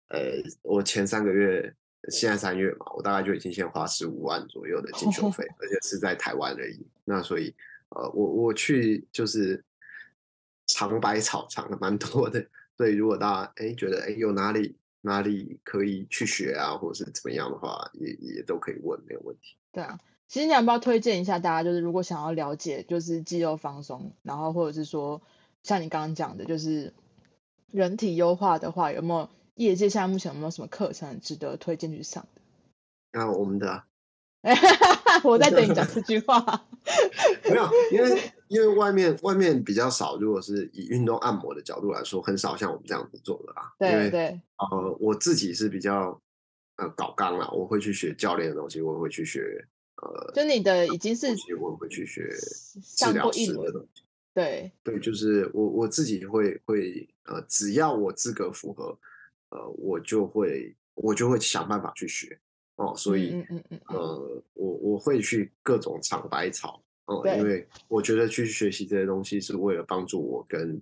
[0.08, 1.74] 呃，我前三个月，
[2.10, 6.86] 现在三月嘛，我大概就已经先花十五万左右的进修费， 而且是在台湾而已。
[7.04, 7.54] 那所以，
[7.90, 9.62] 呃，我我去就是
[10.66, 12.46] 尝百草尝的蛮多的，
[12.76, 19.56] 所以如果大家哎觉得哎有哪里哪里可以去学啊，或者是怎么样的话，也也都可以问，没有问题。
[19.72, 21.62] 对啊，其实你要不要推荐一下大家？
[21.64, 25.20] 就是如果想要了解，就是肌肉放松，然后或者是说
[25.62, 26.92] 像你刚刚讲的，就是
[27.70, 29.28] 人体优化的话，有没有
[29.58, 32.40] 业界现在目前有没有什么课程值得推荐去上的？
[33.12, 33.84] 那我们的，
[35.24, 36.64] 我在等你讲这句话。
[37.44, 43.74] 没有，因为因为外面外面比较少，如果是以运动按摩的角度来说，很少像我们这样子做的啦。
[43.78, 44.40] 对对。
[44.56, 46.20] 呃，我自己是比较。
[46.80, 49.66] 呃，搞刚啦，我会去学教练的东西，我也会去学
[50.00, 51.26] 呃，就你的已经是，
[51.60, 52.32] 我会去学
[52.96, 58.96] 治疗师的东西，对对，就是我我自己会会呃，只要我资格符合，
[59.50, 62.38] 呃，我就会我就会想办法去学
[62.76, 70.80] 哦，所以嗯嗯嗯呃，我我会去各种尝百草哦，因为我觉得去学习这些东西是为了帮助我跟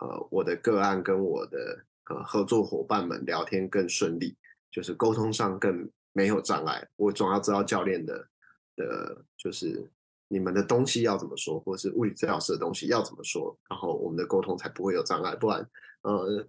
[0.00, 4.36] 呃我的个案跟我的呃合作伙伴们聊天更顺利。
[4.74, 8.26] 就是沟通上更没有障碍，我总要知道教练的
[8.74, 9.86] 的，就是
[10.28, 15.36] 你们的东西要怎么说，或是物理治疗师的东西要怎么说，然后我们的沟通才不会有障碍。
[15.36, 15.68] 不然，
[16.04, 16.48] 呃，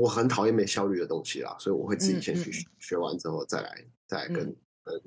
[0.00, 5.00] 我很讨厌没效率的东西啦，所以我会自己先去学，学完之后再来再来跟、嗯、跟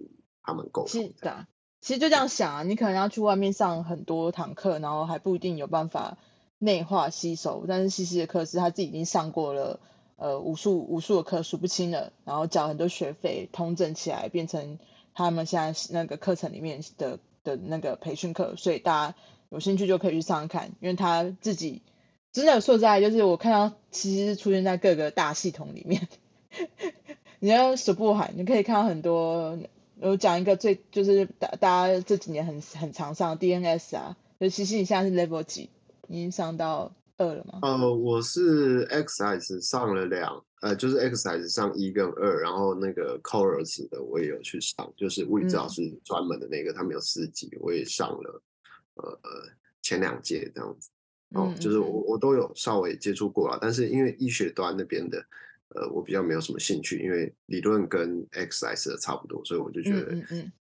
[0.44, 0.90] 他们沟通。
[0.90, 1.48] 是的，
[1.82, 6.18] 其实就这样想啊，你可能要去外面上很多堂课，然后还不一定有办法
[6.58, 9.80] 内化吸收，但是西西的课是他自己已经上过了。
[10.22, 14.78] 呃，无数无数的课数不清了，然后缴很多学费，统整起来变成
[15.14, 19.16] 他们现在那个课程里面的的那个培训课，所以大家
[19.48, 21.84] 有兴趣就可以去上看，因为他自己
[22.32, 26.08] 真的说实在，就是我看到其实是出现在各个大系统里面，
[27.40, 29.58] 你要数不完，你可以看到很多
[30.00, 35.70] 我讲一个最就是大大家这几年很很常上的 DNS 啊，就其实你现在是 level 几？
[36.08, 37.60] 已经上到二了吗？
[37.62, 48.42] 呃，我是 XS 上了两，呃，就是 XS 上一跟二，然后那个 Chorus 的我也有去上，就是物理治疗师专门的那个，嗯、他们有四级，我也上了，
[48.96, 49.30] 呃呃
[49.84, 50.90] 前两届这样子。
[51.36, 55.24] 哦，就是我我都有稍微接触过了，但是因为医学端那边的，
[55.76, 60.16] 呃，我比较没有什么兴趣，因为理论跟 XS 的差不多，所以我就觉得，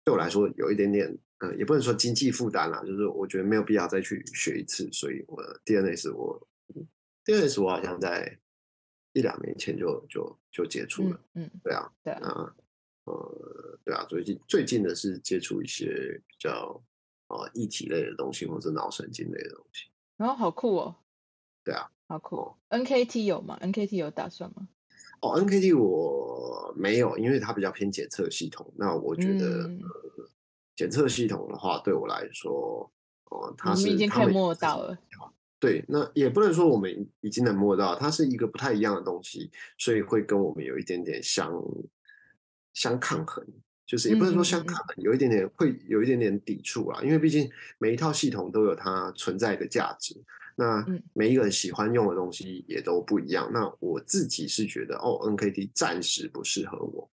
[0.04, 6.48] 对我来说有一点点，呃，也不能说经济负担啦，就是我觉得没有必要再去学一次，所以我 DNS 我
[7.24, 8.38] DNS 我好像在
[9.14, 12.56] 一两年前就就就接触了，嗯，对啊，对啊，
[13.06, 16.82] 呃，对啊，最近最近的是接触一些比较
[17.28, 19.89] 呃议题类的东西，或者脑神经类的东西。
[20.20, 20.96] 然后、哦、好酷哦，
[21.64, 22.36] 对啊，好酷。
[22.36, 24.68] 哦、NKT 有吗？NKT 有打算吗？
[25.22, 28.70] 哦，NKT 我没有，因为它比较偏检测系统。
[28.76, 30.30] 那我觉得，嗯呃、
[30.76, 32.92] 检测系统的话，对我来说，
[33.30, 34.98] 哦、呃，它是已经可以摸到了。
[35.58, 41.50] 对，那也不能说我们已经能摸到，它是一个不太一样的东西，所以会跟我们有一点点相
[42.74, 43.46] 相抗衡。
[43.90, 50.16] 就是也不能说相抗，有一点点会有一点点抵触啊，因为毕竟每一套系统都有它存在的价值，
[50.56, 53.50] 那每一个人喜欢用的东西也都不一样。
[53.52, 57.10] 那我自己是觉得，哦，NKT 暂时不适合我，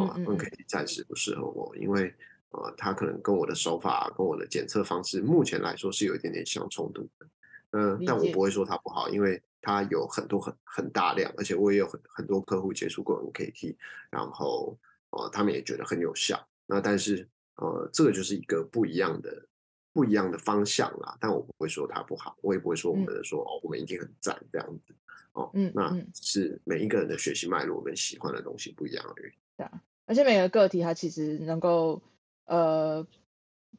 [0.00, 2.14] 啊，NKT 暂时不适合我，因为
[2.50, 7.26] 呃，它可能跟我的手法跟我的检测方式目前来说是有一点点相冲突的，
[7.72, 13.74] 嗯，但我不会说它不好，因为它有很多很很大量，而且我也有很很多客户接触过 NKT，
[14.08, 14.78] 然后。
[15.12, 16.46] 呃，他们也觉得很有效。
[16.66, 19.46] 那但是，呃，这个就是一个不一样的、
[19.92, 21.16] 不一样的方向啦。
[21.20, 24.94] 但我不会说它不好，我也不会说我们说、嗯、哦，我们一定很赞这样子。
[25.32, 29.32] 哦，嗯，那是每一个人的学习脉络跟喜欢的东西不一样而已。
[29.56, 32.02] 对啊，而且每个个体它其实能够
[32.44, 33.06] 呃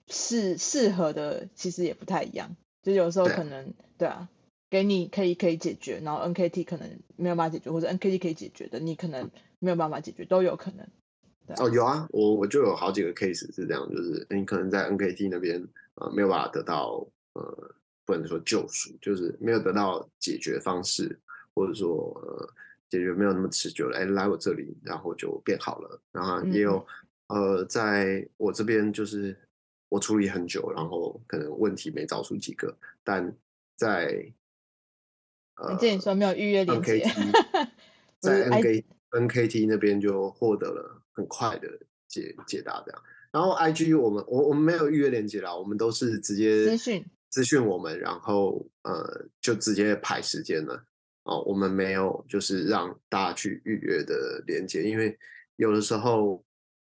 [0.08, 2.56] 适适合的其实也不太一样。
[2.82, 4.30] 就有时候可能对啊，
[4.70, 9.30] 给你可以可以解决，然后 NKT 可能没有办法解决，或者 NKT 可以解决的，你可能
[9.60, 10.88] 没有办法解决，都有可能。
[11.58, 15.62] 哦，有啊，我我就有好几个 case 是这样，就是你可能在 NKT 那边
[15.96, 17.76] 呃没有办法得到呃
[18.06, 21.20] 不能说救赎，就是没有得到解决方式，
[21.54, 22.50] 或者说呃
[22.90, 26.86] 解决没有那么持久了，哎来我这里然后就变好了，然后也有、
[27.28, 29.38] 嗯、呃在我这边就是
[29.90, 33.36] 我处理很久，然后可能问题没找出几个，但
[33.76, 34.32] 在
[35.56, 37.04] 呃这里说没有预约连接，
[38.20, 38.84] 在 NK
[39.14, 41.00] NKT 那边就获得了。
[41.16, 41.70] 很快的
[42.08, 47.06] 解解答这样，然后 IG 我们我我们没有预约链接啦，我们都是直接资讯。
[47.30, 50.84] 资讯我们，然后呃就直接排时间了。
[51.26, 55.16] 哦，我们没有就是让大家去预约的连接，因为
[55.58, 56.44] 有的时候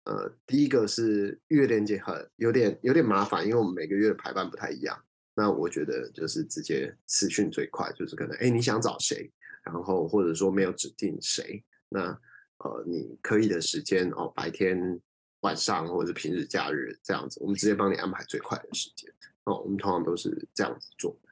[0.04, 4.96] 呃第一个是预约连接很有点有点麻烦，因为我们每个月的排班不太一样，
[5.34, 9.32] 那我觉得就是直接私讯最快，就是可能哎你想找谁，
[9.64, 12.20] 然后或者说没有指定谁那。
[12.64, 15.02] 呃，你可以的时间哦，白天、
[15.40, 19.12] 晚上或者是平日、假日这样子，我们直接帮你安排最快的时间
[19.46, 19.58] 哦。
[19.62, 21.30] 我们通常都是这样子做的，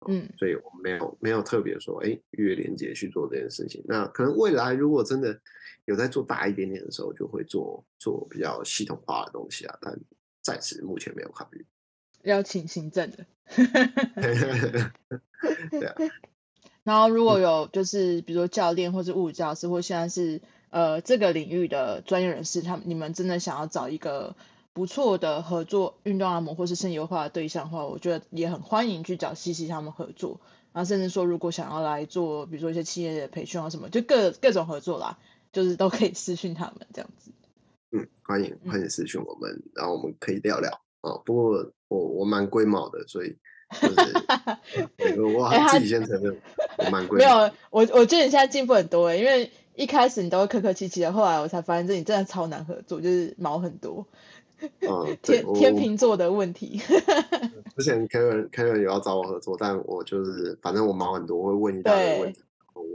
[0.00, 3.80] 哦、嗯，所以我们没有没有特别说，哎，预约连接去做这件事情。
[3.86, 5.40] 那可能未来如果真的
[5.84, 9.78] 有在做大一点点的时候，就会做做比较系统化的东西啊。
[9.80, 9.96] 但
[10.42, 11.64] 暂时目前没有考虑。
[12.24, 13.24] 邀请行政的，
[15.70, 15.94] 对啊。
[16.82, 24.34] 然后如果有就是比如说教练或是物理教师，或现在是呃这个领域的专业人士，他们你们真的想要找一个
[24.72, 30.40] 不错的合作运动按摩或是身体优化的对象的话，我觉得也很欢迎去找西西他们合作。
[30.72, 35.18] 然后甚至说如果想要来做，比如说一些企业的培训啊什么，就各各种合作啦，
[35.52, 37.30] 就是都可以私讯他们这样子。
[37.92, 40.70] 嗯，欢迎欢迎私讯我们，嗯、然后我们可以聊聊
[41.02, 41.22] 啊、哦。
[41.26, 43.36] 不过我我蛮龟毛的，所以。
[43.70, 43.88] 就
[45.14, 46.36] 是，我 自己先承认，
[46.78, 47.18] 我蛮贵。
[47.18, 54.06] 没有，我我觉得你现在进步很多诶，因为一开始你都会客客气气的，后来我才发现这你真的超难合作，就是毛很多。
[54.80, 56.80] 嗯，天天秤座的问题。
[57.76, 62.40] 之前 Karen Karen 有要找我合作，但我就是反正我毛很多，我会问一大堆问题。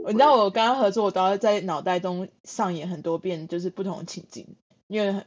[0.06, 4.56] 你知道我刚刚合作，我都要在脑袋中上演很多遍，就是不同的情境，
[4.86, 5.24] 因为。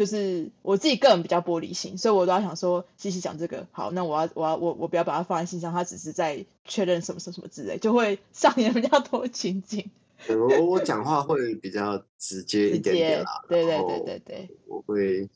[0.00, 9.90] 就是我自己个人比较玻璃心，所以我都要想说，西西讲这个好，那我要我要我我不要把它放在心上，他只是在确认什么什么什么之类，就会上演比较多情景。
[10.26, 15.28] 我我讲话会比较直接一点点啦，对对对对对，我会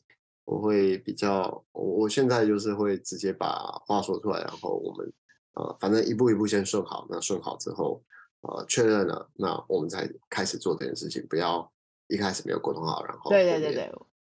[0.45, 5.13] 我会比较，我我现在就是会直接把话说出来，然后我们
[5.53, 8.01] 呃反正一步一步先顺好，那顺好之后
[8.41, 11.71] 呃确认了，那我们才开始做这件事情，不要
[12.07, 13.93] 一开始没有沟通好，然后对对对对。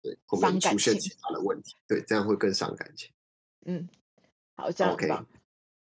[0.05, 3.09] 对，后面出现其他的问题，对，这样会更伤感情。
[3.65, 3.89] 嗯，
[4.55, 5.09] 好，这样 OK。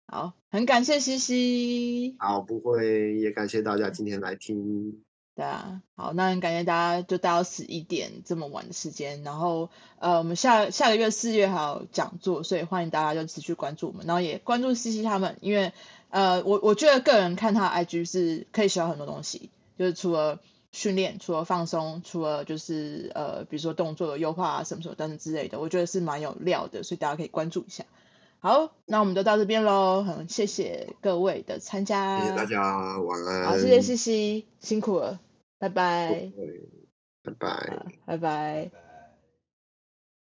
[0.07, 2.17] 好，很感谢西西。
[2.19, 5.03] 好，不会，也感谢大家今天来听。
[5.35, 15.75] 对啊，好，那很感谢大家就待到十一点这么晚的时间，然后呃，我们下下个月四月还有讲座，所以欢迎大家就持续关注我们，然后也关注西西他们，因为
[16.09, 20.41] 呃，我我觉得个人看他的 IG 是可以学到很多东西，就是除了
[20.77, 27.87] 训练，除了放松，除了就是呃，比如说动作的优化啊什么什么等等之类的，我觉得是蛮有料的，所以大家可以关注一下。
[28.41, 30.03] 好，那我们就到这边喽。
[30.03, 33.45] 很谢谢各位的参加，谢谢大家，晚安。
[33.47, 35.19] 好，谢谢西西，辛苦了，
[35.59, 36.31] 拜拜，
[37.25, 38.86] 拜拜，拜拜。